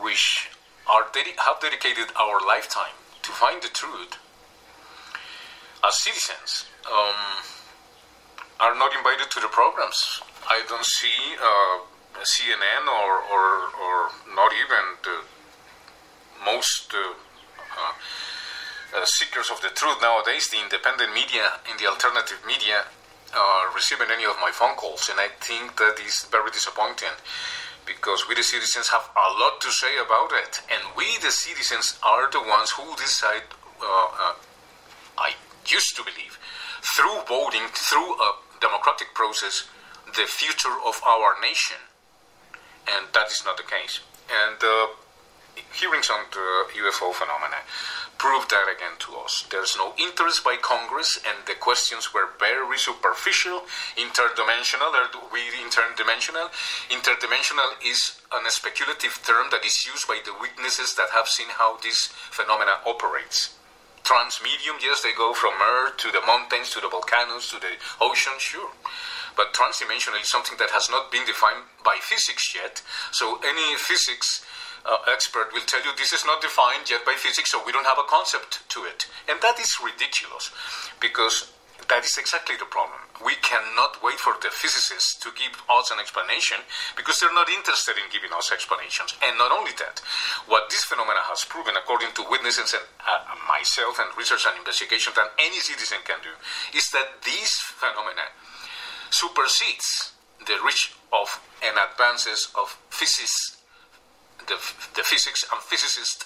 which 0.02 0.50
are 0.88 1.04
dedi- 1.14 1.38
have 1.38 1.60
dedicated 1.62 2.12
our 2.16 2.40
lifetime 2.46 2.96
to 3.22 3.32
find 3.32 3.62
the 3.62 3.70
truth, 3.70 4.18
as 5.86 6.02
citizens, 6.02 6.66
um, 6.90 7.46
are 8.60 8.76
not 8.76 8.96
invited 8.96 9.30
to 9.32 9.40
the 9.40 9.48
programs. 9.48 10.22
I 10.50 10.62
don't 10.68 10.86
see 10.86 11.36
uh, 11.40 11.80
CNN 12.24 12.88
or, 12.88 13.22
or, 13.32 13.46
or 13.80 14.10
not 14.36 14.52
even 14.54 14.84
the 15.04 15.20
most 16.44 16.94
uh, 16.94 17.14
uh, 17.78 17.94
uh, 18.98 19.06
seekers 19.06 19.50
of 19.52 19.62
the 19.62 19.70
truth 19.70 20.02
nowadays, 20.02 20.48
the 20.50 20.60
independent 20.60 21.14
media 21.14 21.60
and 21.70 21.80
the 21.80 21.88
alternative 21.88 22.40
media, 22.46 22.86
uh, 23.34 23.64
receiving 23.76 24.08
any 24.12 24.26
of 24.26 24.36
my 24.42 24.52
phone 24.52 24.76
calls, 24.76 25.08
and 25.10 25.20
I 25.20 25.28
think 25.40 25.78
that 25.78 26.00
is 26.04 26.26
very 26.32 26.50
disappointing 26.52 27.14
because 27.90 28.30
we 28.30 28.36
the 28.36 28.44
citizens 28.44 28.90
have 28.90 29.10
a 29.18 29.28
lot 29.42 29.60
to 29.62 29.72
say 29.72 29.98
about 29.98 30.32
it, 30.32 30.62
and 30.70 30.82
we 30.96 31.18
the 31.26 31.32
citizens 31.32 31.98
are 32.04 32.30
the 32.30 32.40
ones 32.40 32.70
who 32.70 32.86
decide. 32.96 33.50
Uh, 33.82 33.86
uh, 33.86 34.36
I 35.18 35.34
used 35.66 35.96
to 35.98 36.04
believe 36.04 36.38
through 36.96 37.18
voting, 37.28 37.66
through 37.74 38.14
a 38.22 38.30
democratic 38.62 39.14
process, 39.14 39.68
the 40.16 40.28
future 40.30 40.76
of 40.86 41.02
our 41.06 41.36
nation, 41.42 41.82
and 42.88 43.08
that 43.14 43.28
is 43.28 43.42
not 43.46 43.58
the 43.58 43.64
case. 43.64 44.00
And 44.30 44.62
uh, 44.62 44.88
hearings 45.74 46.10
on 46.10 46.26
the 46.32 46.48
UFO 46.86 47.14
phenomena 47.14 47.66
prove 48.20 48.52
that 48.52 48.68
again 48.68 49.00
to 49.00 49.16
us. 49.16 49.48
There's 49.50 49.80
no 49.80 49.96
interest 49.98 50.44
by 50.44 50.60
Congress, 50.62 51.18
and 51.24 51.48
the 51.48 51.56
questions 51.56 52.14
were 52.14 52.36
very 52.38 52.78
superficial, 52.78 53.64
interdimensional. 53.96 54.92
We 55.32 55.40
interdimensional? 55.56 56.52
Interdimensional 56.92 57.80
is 57.80 58.20
an 58.32 58.44
speculative 58.52 59.18
term 59.26 59.48
that 59.52 59.66
is 59.66 59.88
used 59.88 60.06
by 60.06 60.20
the 60.24 60.36
witnesses 60.36 60.94
that 60.96 61.16
have 61.16 61.28
seen 61.28 61.48
how 61.48 61.80
this 61.82 62.12
phenomena 62.30 62.84
operates. 62.86 63.56
Transmedium, 64.04 64.84
yes, 64.84 65.02
they 65.02 65.14
go 65.16 65.34
from 65.34 65.54
Earth 65.62 65.98
to 65.98 66.12
the 66.12 66.22
mountains, 66.28 66.72
to 66.72 66.82
the 66.82 66.90
volcanoes, 66.90 67.48
to 67.50 67.60
the 67.60 67.80
ocean, 68.02 68.34
sure. 68.38 68.72
But 69.38 69.54
transdimensional 69.54 70.20
is 70.20 70.28
something 70.28 70.58
that 70.60 70.72
has 70.72 70.90
not 70.90 71.12
been 71.12 71.24
defined 71.26 71.64
by 71.86 71.98
physics 72.02 72.54
yet. 72.54 72.82
So 73.12 73.40
any 73.48 73.78
physics 73.78 74.44
uh, 74.86 74.98
expert 75.08 75.52
will 75.54 75.66
tell 75.66 75.84
you 75.84 75.92
this 75.98 76.14
is 76.14 76.26
not 76.26 76.42
defined 76.42 76.90
yet 76.90 77.06
by 77.06 77.16
physics, 77.18 77.52
so 77.52 77.62
we 77.66 77.72
don't 77.72 77.88
have 77.88 78.00
a 78.00 78.08
concept 78.08 78.68
to 78.70 78.84
it. 78.86 79.08
And 79.28 79.40
that 79.42 79.60
is 79.60 79.78
ridiculous 79.84 80.52
because 81.00 81.52
that 81.88 82.06
is 82.06 82.18
exactly 82.18 82.56
the 82.56 82.70
problem. 82.70 83.00
We 83.24 83.36
cannot 83.42 84.04
wait 84.04 84.20
for 84.22 84.38
the 84.40 84.54
physicists 84.54 85.18
to 85.26 85.34
give 85.34 85.58
us 85.68 85.92
an 85.92 86.00
explanation 86.00 86.62
because 86.96 87.20
they're 87.20 87.34
not 87.34 87.50
interested 87.50 87.98
in 87.98 88.12
giving 88.14 88.30
us 88.32 88.52
explanations. 88.52 89.18
And 89.26 89.38
not 89.38 89.52
only 89.52 89.72
that, 89.82 90.00
what 90.46 90.70
this 90.70 90.86
phenomena 90.86 91.26
has 91.28 91.44
proven, 91.44 91.76
according 91.76 92.14
to 92.16 92.30
witnesses 92.30 92.78
and 92.78 92.86
uh, 93.04 93.36
myself 93.48 93.98
and 93.98 94.14
research 94.16 94.46
and 94.46 94.56
investigation 94.60 95.14
that 95.18 95.34
any 95.42 95.60
citizen 95.60 96.00
can 96.06 96.22
do, 96.22 96.32
is 96.78 96.88
that 96.92 97.26
these 97.26 97.58
phenomena 97.58 98.32
supersedes 99.10 100.14
the 100.46 100.56
reach 100.64 100.94
of 101.12 101.42
and 101.64 101.76
advances 101.76 102.54
of 102.56 102.78
physics, 102.90 103.59
the, 104.48 104.58
the 104.96 105.04
physics 105.04 105.46
and 105.52 105.62
physicists. 105.62 106.26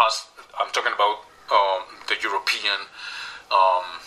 As 0.00 0.26
I'm 0.58 0.70
talking 0.72 0.92
about 0.92 1.24
um, 1.50 2.00
the 2.08 2.16
European. 2.22 2.88
Um, 3.50 4.00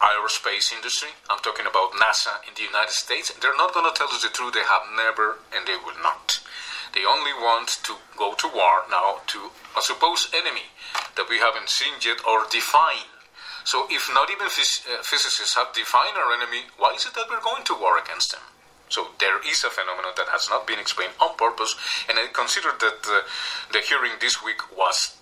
aerospace 0.00 0.72
industry. 0.72 1.10
I'm 1.28 1.40
talking 1.44 1.66
about 1.68 1.92
NASA 1.92 2.40
in 2.48 2.56
the 2.56 2.64
United 2.64 2.92
States. 2.92 3.32
They're 3.40 3.56
not 3.56 3.74
going 3.74 3.84
to 3.84 3.96
tell 3.96 4.08
us 4.08 4.22
the 4.22 4.32
truth. 4.32 4.54
They 4.54 4.64
have 4.64 4.88
never, 4.96 5.38
and 5.52 5.68
they 5.68 5.76
will 5.76 5.96
not. 6.02 6.40
They 6.92 7.04
only 7.04 7.32
want 7.32 7.68
to 7.84 7.94
go 8.16 8.34
to 8.34 8.48
war 8.48 8.88
now 8.90 9.20
to 9.28 9.52
a 9.76 9.82
supposed 9.82 10.34
enemy 10.34 10.72
that 11.16 11.28
we 11.28 11.38
haven't 11.38 11.68
seen 11.68 12.00
yet 12.02 12.18
or 12.26 12.48
define. 12.50 13.12
So, 13.62 13.86
if 13.90 14.10
not 14.12 14.30
even 14.30 14.48
phys- 14.48 14.82
uh, 14.88 15.02
physicists 15.04 15.54
have 15.54 15.72
defined 15.76 16.16
our 16.16 16.32
enemy, 16.32 16.72
why 16.78 16.94
is 16.96 17.04
it 17.04 17.14
that 17.14 17.28
we're 17.28 17.44
going 17.44 17.62
to 17.64 17.76
war 17.76 18.00
against 18.00 18.32
them? 18.32 18.40
So 18.90 19.14
there 19.18 19.38
is 19.46 19.62
a 19.64 19.70
phenomenon 19.70 20.12
that 20.18 20.28
has 20.28 20.50
not 20.50 20.66
been 20.66 20.78
explained 20.78 21.14
on 21.22 21.36
purpose, 21.38 21.74
and 22.08 22.18
I 22.18 22.26
consider 22.34 22.74
that 22.74 23.00
uh, 23.06 23.22
the 23.72 23.80
hearing 23.80 24.18
this 24.20 24.42
week 24.42 24.60
was 24.76 25.16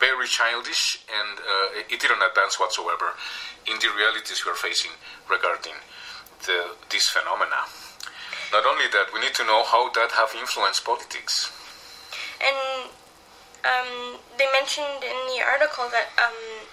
very 0.00 0.26
childish 0.26 0.98
and 1.06 1.38
uh, 1.38 1.78
it 1.78 2.00
didn't 2.00 2.18
advance 2.18 2.58
whatsoever 2.58 3.14
in 3.66 3.78
the 3.78 3.88
realities 3.96 4.42
we 4.44 4.50
are 4.50 4.58
facing 4.58 4.90
regarding 5.30 5.78
the, 6.46 6.74
this 6.90 7.06
phenomena. 7.08 7.64
Not 8.52 8.66
only 8.66 8.86
that, 8.92 9.14
we 9.14 9.20
need 9.20 9.34
to 9.34 9.44
know 9.44 9.64
how 9.64 9.90
that 9.92 10.12
have 10.12 10.34
influenced 10.38 10.84
politics. 10.84 11.50
And 12.42 12.90
um, 13.64 14.18
they 14.38 14.46
mentioned 14.52 15.02
in 15.02 15.18
the 15.30 15.42
article 15.42 15.88
that 15.90 16.10
um, 16.18 16.66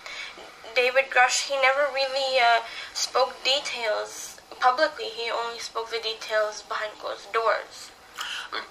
David 0.75 1.05
Grusch, 1.09 1.49
he 1.49 1.55
never 1.61 1.87
really 1.93 2.39
uh, 2.39 2.61
spoke 2.93 3.33
details 3.43 4.30
publicly. 4.59 5.05
He 5.05 5.29
only 5.31 5.59
spoke 5.59 5.89
the 5.89 5.99
details 5.99 6.63
behind 6.63 6.93
closed 6.99 7.31
doors. 7.33 7.91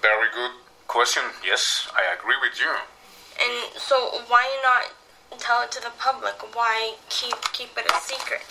Very 0.01 0.29
good 0.33 0.51
question. 0.87 1.23
Yes, 1.45 1.89
I 1.95 2.13
agree 2.13 2.35
with 2.41 2.59
you. 2.59 2.71
And 3.41 3.73
so, 3.79 4.21
why 4.27 4.45
not 4.63 4.93
tell 5.39 5.63
it 5.63 5.71
to 5.71 5.81
the 5.81 5.91
public? 5.97 6.35
Why 6.55 6.95
keep 7.09 7.35
keep 7.53 7.77
it 7.77 7.89
a 7.89 7.99
secret? 7.99 8.41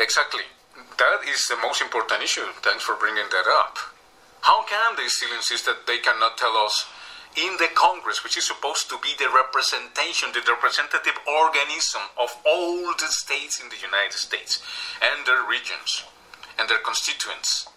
Exactly. 0.00 0.42
That 0.98 1.20
is 1.28 1.46
the 1.46 1.56
most 1.56 1.82
important 1.82 2.22
issue. 2.22 2.46
Thanks 2.62 2.84
for 2.84 2.94
bringing 2.94 3.28
that 3.30 3.46
up. 3.46 3.78
How 4.42 4.64
can 4.64 4.96
they 4.96 5.06
still 5.06 5.34
insist 5.34 5.66
that 5.66 5.86
they 5.86 5.98
cannot 5.98 6.38
tell 6.38 6.56
us 6.56 6.86
in 7.36 7.56
the 7.58 7.68
Congress, 7.74 8.24
which 8.24 8.36
is 8.36 8.46
supposed 8.46 8.88
to 8.90 8.98
be 9.02 9.12
the 9.18 9.28
representation, 9.28 10.32
the 10.32 10.42
representative 10.48 11.18
organism 11.26 12.02
of 12.16 12.30
all 12.46 12.94
the 12.94 13.10
states 13.10 13.60
in 13.60 13.68
the 13.68 13.80
United 13.80 14.16
States 14.16 14.62
and 15.02 15.26
their 15.26 15.44
regions 15.44 16.04
and 16.58 16.68
their 16.68 16.80
constituents? 16.80 17.68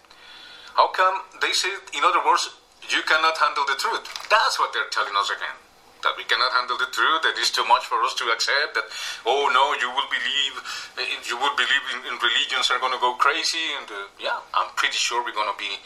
How 0.74 0.88
come 0.88 1.22
they 1.40 1.52
say, 1.52 1.68
in 1.92 2.02
other 2.04 2.24
words, 2.24 2.48
you 2.88 3.02
cannot 3.04 3.36
handle 3.38 3.64
the 3.68 3.76
truth? 3.78 4.02
That's 4.30 4.58
what 4.58 4.72
they're 4.72 4.90
telling 4.90 5.14
us 5.16 5.30
again 5.30 5.58
that 6.02 6.18
we 6.18 6.26
cannot 6.26 6.50
handle 6.52 6.76
the 6.76 6.90
truth, 6.90 7.22
that 7.22 7.38
it's 7.38 7.50
too 7.50 7.64
much 7.70 7.86
for 7.86 8.02
us 8.02 8.14
to 8.18 8.26
accept, 8.34 8.74
that, 8.74 8.86
oh 9.24 9.46
no, 9.54 9.70
you 9.78 9.88
will 9.94 10.10
believe, 10.10 10.54
you 11.26 11.38
would 11.38 11.54
believe 11.54 11.84
in, 11.94 11.98
in 12.10 12.14
religions 12.18 12.68
are 12.70 12.82
going 12.82 12.92
to 12.92 12.98
go 12.98 13.14
crazy, 13.14 13.78
and 13.78 13.86
uh, 13.86 14.10
yeah, 14.18 14.42
I'm 14.54 14.70
pretty 14.74 14.98
sure 14.98 15.22
we're 15.22 15.34
going 15.34 15.50
to 15.50 15.58
be 15.58 15.78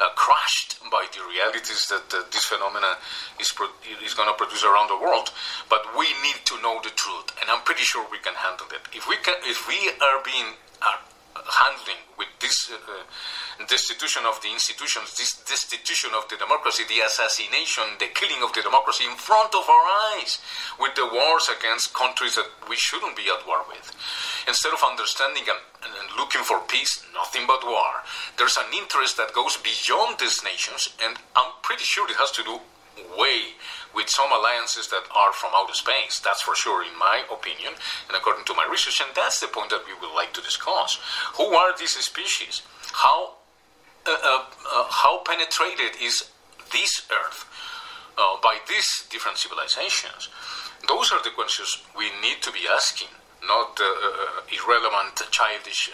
uh, 0.00 0.08
crushed 0.14 0.78
by 0.90 1.06
the 1.12 1.22
realities 1.28 1.86
that 1.88 2.06
uh, 2.12 2.22
this 2.30 2.44
phenomena 2.44 2.96
is, 3.40 3.52
pro- 3.52 3.72
is 4.04 4.14
going 4.14 4.28
to 4.28 4.36
produce 4.36 4.64
around 4.64 4.88
the 4.88 4.98
world, 4.98 5.30
but 5.68 5.82
we 5.98 6.06
need 6.22 6.38
to 6.44 6.60
know 6.62 6.80
the 6.82 6.90
truth, 6.94 7.32
and 7.40 7.50
I'm 7.50 7.62
pretty 7.62 7.84
sure 7.84 8.04
we 8.10 8.18
can 8.18 8.34
handle 8.34 8.66
it. 8.70 8.82
If 8.94 9.08
we, 9.08 9.16
can, 9.16 9.34
if 9.44 9.68
we 9.68 9.78
are 10.00 10.20
being 10.24 10.54
uh, 10.82 11.00
handling 11.44 12.00
with 12.18 12.28
this 12.40 12.70
uh, 12.72 12.76
destitution 13.64 14.28
of 14.28 14.40
the 14.44 14.52
institutions, 14.52 15.16
this 15.16 15.40
destitution 15.48 16.10
of 16.12 16.28
the 16.28 16.36
democracy, 16.36 16.84
the 16.88 17.00
assassination, 17.00 17.96
the 17.98 18.12
killing 18.12 18.44
of 18.44 18.52
the 18.52 18.60
democracy 18.60 19.08
in 19.08 19.16
front 19.16 19.54
of 19.56 19.64
our 19.64 19.86
eyes, 20.12 20.38
with 20.78 20.94
the 20.94 21.08
wars 21.08 21.48
against 21.48 21.96
countries 21.96 22.36
that 22.36 22.48
we 22.68 22.76
shouldn't 22.76 23.16
be 23.16 23.32
at 23.32 23.46
war 23.46 23.64
with. 23.68 23.96
Instead 24.46 24.72
of 24.76 24.84
understanding 24.84 25.44
and, 25.48 25.62
and 25.88 26.08
looking 26.20 26.44
for 26.44 26.60
peace, 26.68 27.00
nothing 27.14 27.46
but 27.46 27.64
war. 27.64 28.04
There's 28.36 28.60
an 28.60 28.68
interest 28.76 29.16
that 29.16 29.32
goes 29.32 29.56
beyond 29.56 30.20
these 30.20 30.44
nations, 30.44 30.92
and 31.02 31.16
I'm 31.34 31.56
pretty 31.62 31.84
sure 31.84 32.04
it 32.10 32.20
has 32.20 32.30
to 32.32 32.44
do 32.44 32.60
way 33.16 33.56
with 33.94 34.08
some 34.08 34.30
alliances 34.32 34.88
that 34.88 35.04
are 35.14 35.32
from 35.32 35.50
outer 35.54 35.74
space. 35.74 36.20
That's 36.20 36.42
for 36.42 36.54
sure, 36.54 36.84
in 36.84 36.96
my 36.98 37.24
opinion, 37.32 37.72
and 38.08 38.16
according 38.16 38.44
to 38.46 38.54
my 38.54 38.68
research, 38.70 39.00
and 39.00 39.14
that's 39.14 39.40
the 39.40 39.48
point 39.48 39.70
that 39.70 39.84
we 39.86 39.94
would 40.00 40.14
like 40.14 40.32
to 40.34 40.42
discuss. 40.42 40.98
Who 41.36 41.54
are 41.54 41.76
these 41.76 41.96
species? 41.96 42.62
How 42.92 43.36
how 44.06 45.18
penetrated 45.24 46.00
is 46.00 46.30
this 46.72 47.02
Earth 47.10 47.46
uh, 48.18 48.36
by 48.42 48.58
these 48.68 49.06
different 49.10 49.38
civilizations? 49.38 50.28
Those 50.88 51.12
are 51.12 51.22
the 51.22 51.30
questions 51.30 51.82
we 51.96 52.10
need 52.22 52.42
to 52.42 52.52
be 52.52 52.68
asking, 52.70 53.08
not 53.46 53.78
uh, 53.80 53.84
uh, 53.84 54.54
irrelevant, 54.54 55.20
childish 55.30 55.90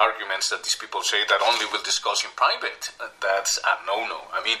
arguments 0.00 0.50
that 0.50 0.62
these 0.62 0.76
people 0.76 1.02
say 1.02 1.24
that 1.28 1.40
only 1.40 1.64
we'll 1.72 1.82
discuss 1.82 2.24
in 2.24 2.30
private. 2.36 2.90
that's 3.20 3.58
a 3.58 3.86
no-no. 3.86 4.20
I 4.32 4.42
mean, 4.44 4.58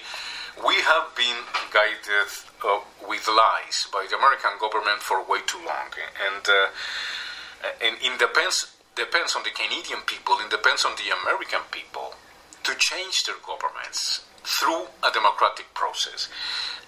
we 0.64 0.74
have 0.88 1.14
been 1.14 1.36
guided 1.72 2.32
uh, 2.64 2.80
with 3.08 3.28
lies 3.28 3.88
by 3.92 4.06
the 4.08 4.16
American 4.16 4.56
government 4.60 5.00
for 5.00 5.20
way 5.24 5.40
too 5.46 5.60
long, 5.64 5.92
and 6.24 6.44
uh, 6.48 6.68
and 7.84 7.96
it 8.00 8.18
depends 8.18 8.72
depends 8.94 9.36
on 9.36 9.42
the 9.44 9.50
Canadian 9.50 10.00
people, 10.06 10.36
it 10.40 10.48
depends 10.48 10.84
on 10.84 10.92
the 10.96 11.12
American 11.12 11.60
people 11.70 12.14
to 12.66 12.74
change 12.78 13.24
their 13.24 13.38
governments 13.46 14.26
through 14.42 14.86
a 15.02 15.10
democratic 15.14 15.72
process. 15.74 16.28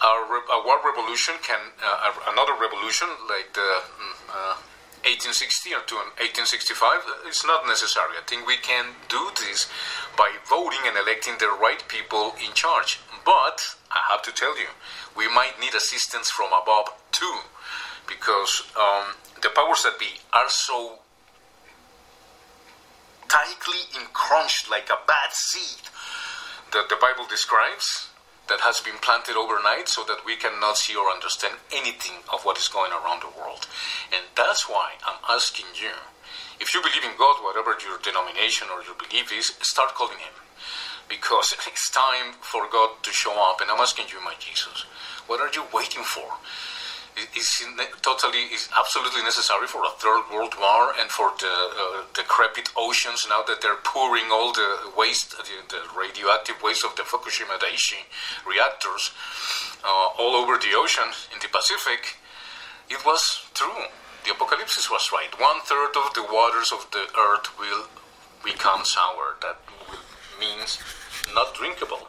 Our, 0.03 0.43
our 0.51 0.79
revolution 0.85 1.35
can 1.43 1.59
uh, 1.83 2.13
another 2.31 2.55
revolution 2.59 3.09
like 3.29 3.55
the. 3.55 3.83
Mm, 3.99 4.59
1860 5.07 5.73
or 5.73 5.83
to 5.87 5.95
1865 6.19 7.31
is 7.31 7.47
not 7.47 7.67
necessary. 7.67 8.19
I 8.19 8.27
think 8.27 8.47
we 8.47 8.59
can 8.59 8.99
do 9.09 9.31
this 9.39 9.71
by 10.17 10.29
voting 10.45 10.83
and 10.85 10.99
electing 10.99 11.39
the 11.39 11.49
right 11.49 11.81
people 11.87 12.35
in 12.45 12.53
charge. 12.53 12.99
But 13.25 13.63
I 13.91 14.03
have 14.11 14.23
to 14.23 14.33
tell 14.33 14.59
you, 14.59 14.69
we 15.17 15.29
might 15.31 15.61
need 15.61 15.75
assistance 15.75 16.31
from 16.31 16.51
above 16.53 16.93
too, 17.13 17.39
because 18.09 18.67
um, 18.77 19.15
the 19.41 19.51
powers 19.55 19.85
that 19.85 19.99
be 19.99 20.19
are 20.33 20.49
so 20.49 20.99
tightly 23.29 23.85
encronched 24.01 24.71
like 24.71 24.89
a 24.91 25.05
bad 25.07 25.31
seed 25.33 25.89
that 26.73 26.89
the 26.89 26.97
Bible 27.01 27.27
describes 27.29 28.09
that 28.49 28.61
has 28.61 28.81
been 28.81 28.97
planted 29.05 29.37
overnight 29.37 29.89
so 29.89 30.05
that 30.05 30.25
we 30.25 30.37
cannot 30.37 30.77
see 30.77 30.97
or 30.97 31.13
understand 31.13 31.55
anything 31.73 32.25
of 32.33 32.45
what 32.45 32.59
is 32.59 32.69
going 32.69 32.93
around 32.93 33.21
the 33.21 33.39
world. 33.39 33.69
And 34.13 34.25
that's 34.35 34.69
why 34.69 34.97
I'm 35.07 35.21
asking 35.29 35.67
you 35.77 35.93
if 36.61 36.75
you 36.75 36.83
believe 36.83 37.05
in 37.05 37.17
God, 37.17 37.39
whatever 37.45 37.77
your 37.79 37.99
denomination 38.03 38.67
or 38.73 38.83
your 38.83 38.99
belief 38.99 39.31
is, 39.33 39.55
start 39.63 39.95
calling 39.95 40.19
Him 40.19 40.35
because 41.09 41.55
it's 41.67 41.91
time 41.91 42.35
for 42.41 42.67
God 42.71 43.03
to 43.03 43.13
show 43.13 43.33
up. 43.33 43.61
And 43.61 43.71
I'm 43.71 43.81
asking 43.81 44.07
you, 44.11 44.23
my 44.25 44.35
Jesus, 44.39 44.85
what 45.27 45.41
are 45.41 45.51
you 45.55 45.65
waiting 45.73 46.03
for? 46.03 46.27
Is 47.37 47.65
totally, 48.03 48.47
is 48.55 48.69
absolutely 48.79 49.23
necessary 49.23 49.67
for 49.67 49.83
a 49.85 49.91
third 49.99 50.23
world 50.33 50.55
war 50.59 50.95
and 51.01 51.11
for 51.11 51.33
the 51.39 51.51
uh, 51.51 52.03
decrepit 52.15 52.71
oceans 52.77 53.27
now 53.29 53.43
that 53.43 53.61
they're 53.61 53.83
pouring 53.83 54.31
all 54.31 54.53
the 54.53 54.93
waste, 54.97 55.31
the, 55.37 55.59
the 55.69 55.83
radioactive 55.99 56.63
waste 56.63 56.85
of 56.85 56.95
the 56.97 57.03
Fukushima 57.03 57.59
Daiichi 57.59 58.07
reactors 58.47 59.11
uh, 59.85 60.09
all 60.19 60.35
over 60.37 60.59
the 60.59 60.75
ocean 60.75 61.11
in 61.33 61.39
the 61.41 61.49
Pacific. 61.49 62.17
It 62.91 63.05
was 63.05 63.47
true. 63.55 63.87
The 64.25 64.33
apocalypse 64.33 64.91
was 64.91 65.11
right. 65.13 65.33
One 65.41 65.61
third 65.63 65.97
of 65.97 66.15
the 66.15 66.23
waters 66.23 66.73
of 66.73 66.87
the 66.93 67.07
earth 67.19 67.49
will 67.59 67.87
become 68.45 68.85
sour. 68.85 69.37
That 69.43 69.59
means 70.39 70.79
not 71.35 71.55
drinkable. 71.55 72.09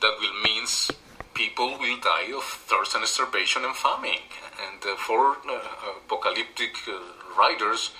That 0.00 0.16
will 0.20 0.34
means 0.42 0.90
people 1.34 1.76
will 1.78 1.98
die 2.00 2.30
of 2.34 2.44
thirst 2.44 2.94
and 2.94 3.04
starvation 3.06 3.64
and 3.64 3.74
famine. 3.74 4.22
And 4.66 4.80
uh, 4.84 4.96
for 4.96 5.36
uh, 5.48 5.60
apocalyptic 6.06 6.76
uh, 6.88 7.00
riders, 7.38 7.90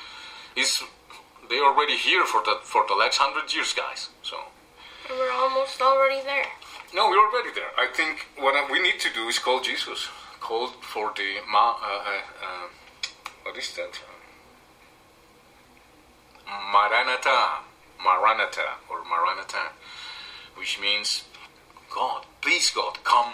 is 0.57 0.83
they 1.51 1.59
are 1.59 1.75
already 1.75 1.97
here 1.97 2.25
for 2.25 2.43
the 2.43 2.59
for 2.63 2.85
the 2.89 2.95
last 2.95 3.19
hundred 3.19 3.53
years, 3.55 3.73
guys. 3.75 4.09
So 4.23 4.37
we're 5.11 5.33
almost 5.33 5.81
already 5.83 6.23
there. 6.25 6.47
No, 6.95 7.09
we're 7.11 7.19
already 7.19 7.53
there. 7.55 7.73
I 7.77 7.89
think 7.93 8.27
what 8.39 8.55
we 8.71 8.81
need 8.81 9.01
to 9.01 9.13
do 9.13 9.29
is 9.29 9.39
call 9.39 9.61
Jesus. 9.61 10.09
Call 10.41 10.69
for 10.69 11.13
the 11.17 11.41
ma. 11.51 11.77
Uh, 11.83 11.85
uh, 11.85 12.47
uh, 12.47 12.67
what 13.43 13.57
is 13.57 13.75
that? 13.75 14.01
Maranatha, 16.47 17.65
Maranatha, 17.99 18.79
or 18.91 19.03
Maranatha 19.05 19.73
which 20.57 20.81
means, 20.81 21.25
God, 21.95 22.27
please, 22.41 22.73
God, 22.73 22.99
come. 23.05 23.33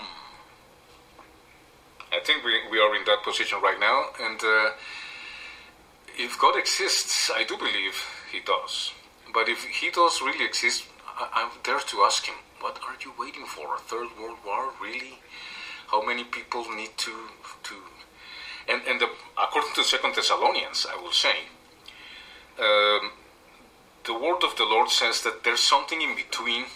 I 2.12 2.20
think 2.22 2.44
we, 2.44 2.52
we 2.70 2.78
are 2.78 2.94
in 2.94 3.04
that 3.06 3.22
position 3.24 3.58
right 3.62 3.80
now, 3.80 4.10
and 4.20 4.38
uh, 4.44 4.72
if 6.18 6.38
God 6.38 6.58
exists, 6.58 7.30
I 7.34 7.44
do 7.44 7.56
believe 7.56 7.96
He 8.30 8.40
does. 8.40 8.92
But 9.32 9.48
if 9.48 9.64
He 9.64 9.88
does 9.90 10.20
really 10.20 10.44
exist, 10.44 10.84
I, 11.18 11.40
am 11.40 11.50
there 11.64 11.78
to 11.78 11.96
ask 12.02 12.26
Him, 12.26 12.34
what 12.60 12.78
are 12.86 12.96
you 13.02 13.14
waiting 13.18 13.46
for? 13.46 13.76
A 13.76 13.78
third 13.78 14.08
world 14.20 14.36
war, 14.44 14.72
really? 14.78 15.20
How 15.86 16.04
many 16.04 16.24
people 16.24 16.64
need 16.70 16.98
to 16.98 17.14
to? 17.62 17.74
And 18.68 18.82
and 18.86 19.00
the, 19.00 19.08
according 19.42 19.72
to 19.76 19.84
Second 19.84 20.16
Thessalonians, 20.16 20.86
I 20.86 21.00
will 21.00 21.12
say, 21.12 21.48
um, 22.58 23.12
the 24.04 24.12
word 24.12 24.44
of 24.44 24.54
the 24.56 24.64
Lord 24.64 24.90
says 24.90 25.22
that 25.22 25.44
there's 25.44 25.60
something 25.60 26.02
in 26.02 26.14
between 26.14 26.66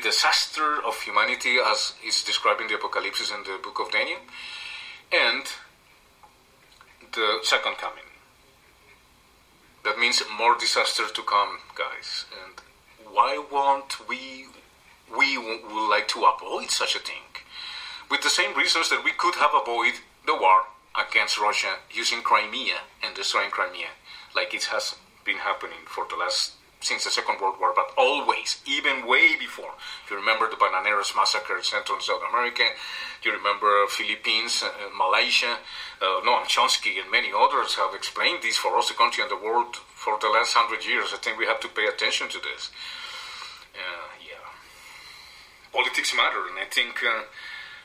disaster 0.00 0.82
of 0.84 1.00
humanity 1.02 1.56
as 1.64 1.94
is 2.04 2.22
described 2.22 2.60
in 2.60 2.68
the 2.68 2.74
Apocalypse 2.74 3.30
in 3.30 3.42
the 3.44 3.58
book 3.62 3.78
of 3.80 3.90
Daniel, 3.92 4.20
and 5.12 5.44
the 7.12 7.40
second 7.42 7.76
coming. 7.76 8.04
That 9.84 9.98
means 9.98 10.22
more 10.36 10.56
disaster 10.58 11.04
to 11.08 11.22
come, 11.22 11.58
guys. 11.74 12.26
And 12.44 12.60
why 13.12 13.42
won't 13.50 14.08
we? 14.08 14.46
We 15.10 15.36
would 15.38 15.88
like 15.88 16.06
to 16.08 16.24
avoid 16.24 16.70
such 16.70 16.94
a 16.94 17.00
thing, 17.00 17.42
with 18.08 18.22
the 18.22 18.30
same 18.30 18.56
reasons 18.56 18.90
that 18.90 19.02
we 19.02 19.10
could 19.10 19.34
have 19.36 19.50
avoided 19.54 20.00
the 20.24 20.36
war 20.36 20.66
against 20.94 21.40
Russia 21.40 21.78
using 21.90 22.22
Crimea 22.22 22.76
and 23.02 23.14
destroying 23.16 23.50
Crimea, 23.50 23.88
like 24.36 24.54
it 24.54 24.64
has 24.66 24.94
been 25.24 25.38
happening 25.38 25.84
for 25.86 26.06
the 26.08 26.14
last 26.16 26.52
since 26.80 27.04
the 27.04 27.10
Second 27.10 27.40
World 27.40 27.56
War, 27.60 27.72
but 27.76 27.92
always, 27.96 28.60
even 28.66 29.06
way 29.06 29.36
before. 29.36 29.72
You 30.08 30.16
remember 30.16 30.48
the 30.48 30.56
Bananeros 30.56 31.12
massacre 31.14 31.56
in 31.56 31.62
Central 31.62 31.96
and 31.96 32.04
South 32.04 32.22
America. 32.26 32.64
You 33.22 33.32
remember 33.32 33.86
Philippines, 33.88 34.64
uh, 34.64 34.88
Malaysia. 34.96 35.58
Uh, 36.00 36.24
Noam 36.24 36.48
Chomsky 36.48 37.00
and 37.00 37.10
many 37.10 37.30
others 37.36 37.74
have 37.74 37.94
explained 37.94 38.42
this 38.42 38.56
for 38.56 38.76
us, 38.78 38.88
the 38.88 38.94
country 38.94 39.22
and 39.22 39.30
the 39.30 39.36
world, 39.36 39.76
for 39.76 40.18
the 40.18 40.28
last 40.28 40.54
hundred 40.54 40.86
years. 40.86 41.12
I 41.12 41.18
think 41.18 41.38
we 41.38 41.46
have 41.46 41.60
to 41.60 41.68
pay 41.68 41.86
attention 41.86 42.28
to 42.30 42.38
this. 42.38 42.70
Uh, 43.76 44.08
yeah, 44.24 44.48
politics 45.72 46.14
matter, 46.16 46.48
and 46.48 46.58
I 46.58 46.64
think. 46.64 47.04
Uh, 47.04 47.24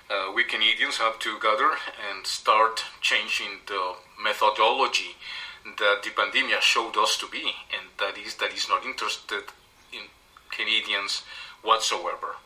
uh, 0.07 0.31
we 0.35 0.43
Canadians 0.43 0.97
have 0.97 1.17
to 1.17 1.39
gather 1.39 1.71
and 1.97 2.27
start 2.27 2.85
changing 3.01 3.61
the 3.65 3.95
methodology 4.21 5.17
that 5.77 6.03
the 6.03 6.11
pandemic 6.11 6.61
showed 6.61 6.95
us 6.97 7.17
to 7.17 7.27
be, 7.27 7.53
and 7.73 7.89
that 7.97 8.17
is 8.17 8.35
that 8.35 8.53
is 8.53 8.69
not 8.69 8.85
interested 8.85 9.43
in 9.91 10.01
Canadians 10.51 11.23
whatsoever. 11.63 12.37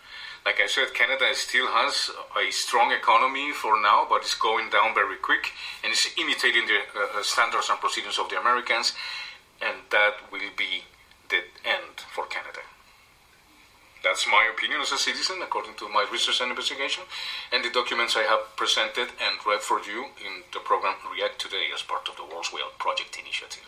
Like 0.45 0.62
I 0.62 0.67
said, 0.67 0.93
Canada 0.93 1.25
still 1.34 1.67
has 1.67 2.10
a 2.39 2.49
strong 2.51 2.91
economy 2.91 3.51
for 3.51 3.79
now, 3.82 4.08
but 4.10 4.21
it's 4.21 4.36
going 4.36 4.69
down 4.69 4.93
very 4.93 5.17
quick, 5.17 5.51
and 5.84 5.91
it's 5.91 6.08
imitating 6.17 6.65
the 6.65 6.79
uh, 6.95 7.19
uh 7.19 7.23
standards 7.23 7.69
and 7.69 7.79
procedures 7.79 8.17
of 8.17 8.29
the 8.29 8.39
Americans, 8.39 8.93
and 9.62 9.77
that 9.91 10.32
will 10.32 10.51
be 10.55 10.86
the 11.29 11.43
end 11.65 11.95
for 12.15 12.25
Canada. 12.25 12.63
That's 14.03 14.25
my 14.27 14.49
opinion 14.53 14.79
as 14.81 14.91
a 14.91 14.97
citizen, 14.97 15.41
according 15.43 15.75
to 15.75 15.89
my 15.89 16.07
research 16.12 16.39
and 16.39 16.49
investigation, 16.49 17.03
and 17.51 17.63
the 17.63 17.69
documents 17.69 18.15
I 18.15 18.23
have 18.23 18.55
presented 18.55 19.09
and 19.19 19.35
read 19.45 19.59
for 19.59 19.81
you 19.83 20.15
in 20.23 20.43
the 20.53 20.59
program 20.59 20.95
React 21.12 21.39
Today 21.39 21.67
as 21.74 21.82
part 21.82 22.07
of 22.07 22.15
the 22.15 22.24
World's 22.24 22.53
Whale 22.53 22.71
Project 22.80 23.19
initiative. 23.19 23.67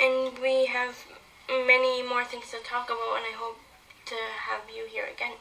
And 0.00 0.38
we 0.38 0.66
have 0.66 1.04
many 1.48 2.02
more 2.02 2.24
things 2.24 2.50
to 2.50 2.58
talk 2.64 2.86
about, 2.88 3.20
and 3.20 3.26
I 3.28 3.36
hope 3.36 3.58
to 4.06 4.16
have 4.48 4.62
you 4.74 4.86
here 4.88 5.04
again. 5.12 5.36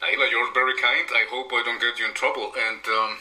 Naila, 0.00 0.30
you're 0.30 0.52
very 0.54 0.74
kind. 0.78 1.06
I 1.10 1.26
hope 1.28 1.50
I 1.52 1.62
don't 1.64 1.80
get 1.80 1.98
you 1.98 2.06
in 2.06 2.14
trouble. 2.14 2.52
And 2.54 2.82
um, 2.86 3.16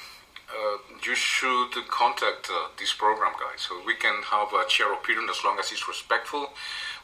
uh, 0.49 0.77
you 1.05 1.15
should 1.15 1.73
contact 1.89 2.49
uh, 2.51 2.67
this 2.77 2.93
program, 2.93 3.33
guys, 3.39 3.61
so 3.65 3.81
we 3.85 3.95
can 3.95 4.21
have 4.23 4.53
a 4.53 4.69
share 4.69 4.93
opinion 4.93 5.27
as 5.29 5.43
long 5.43 5.57
as 5.59 5.71
it's 5.71 5.87
respectful. 5.87 6.49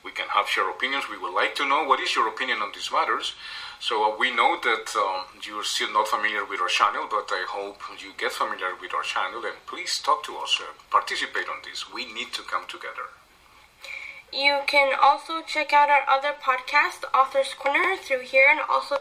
We 0.03 0.11
can 0.11 0.27
have 0.29 0.47
share 0.47 0.69
opinions. 0.69 1.05
We 1.09 1.17
would 1.17 1.33
like 1.33 1.55
to 1.55 1.67
know 1.67 1.83
what 1.83 1.99
is 1.99 2.15
your 2.15 2.27
opinion 2.27 2.61
on 2.61 2.71
these 2.73 2.91
matters. 2.91 3.33
So 3.79 4.11
uh, 4.11 4.17
we 4.17 4.33
know 4.33 4.57
that 4.63 4.95
um, 4.95 5.25
you're 5.43 5.63
still 5.63 5.91
not 5.93 6.07
familiar 6.07 6.43
with 6.45 6.61
our 6.61 6.67
channel, 6.67 7.07
but 7.09 7.29
I 7.31 7.45
hope 7.47 7.81
you 8.01 8.13
get 8.17 8.31
familiar 8.31 8.73
with 8.81 8.93
our 8.93 9.03
channel 9.03 9.45
and 9.45 9.55
please 9.67 9.99
talk 9.99 10.23
to 10.25 10.37
us, 10.37 10.59
uh, 10.61 10.73
participate 10.89 11.47
on 11.49 11.57
this. 11.63 11.91
We 11.93 12.11
need 12.11 12.33
to 12.33 12.41
come 12.41 12.65
together. 12.67 13.13
You 14.33 14.59
can 14.67 14.93
also 15.01 15.41
check 15.41 15.71
out 15.73 15.89
our 15.89 16.03
other 16.09 16.33
podcast, 16.33 17.03
Author's 17.13 17.53
Corner, 17.53 17.95
through 17.95 18.21
here 18.21 18.47
and 18.49 18.59
also 18.67 18.97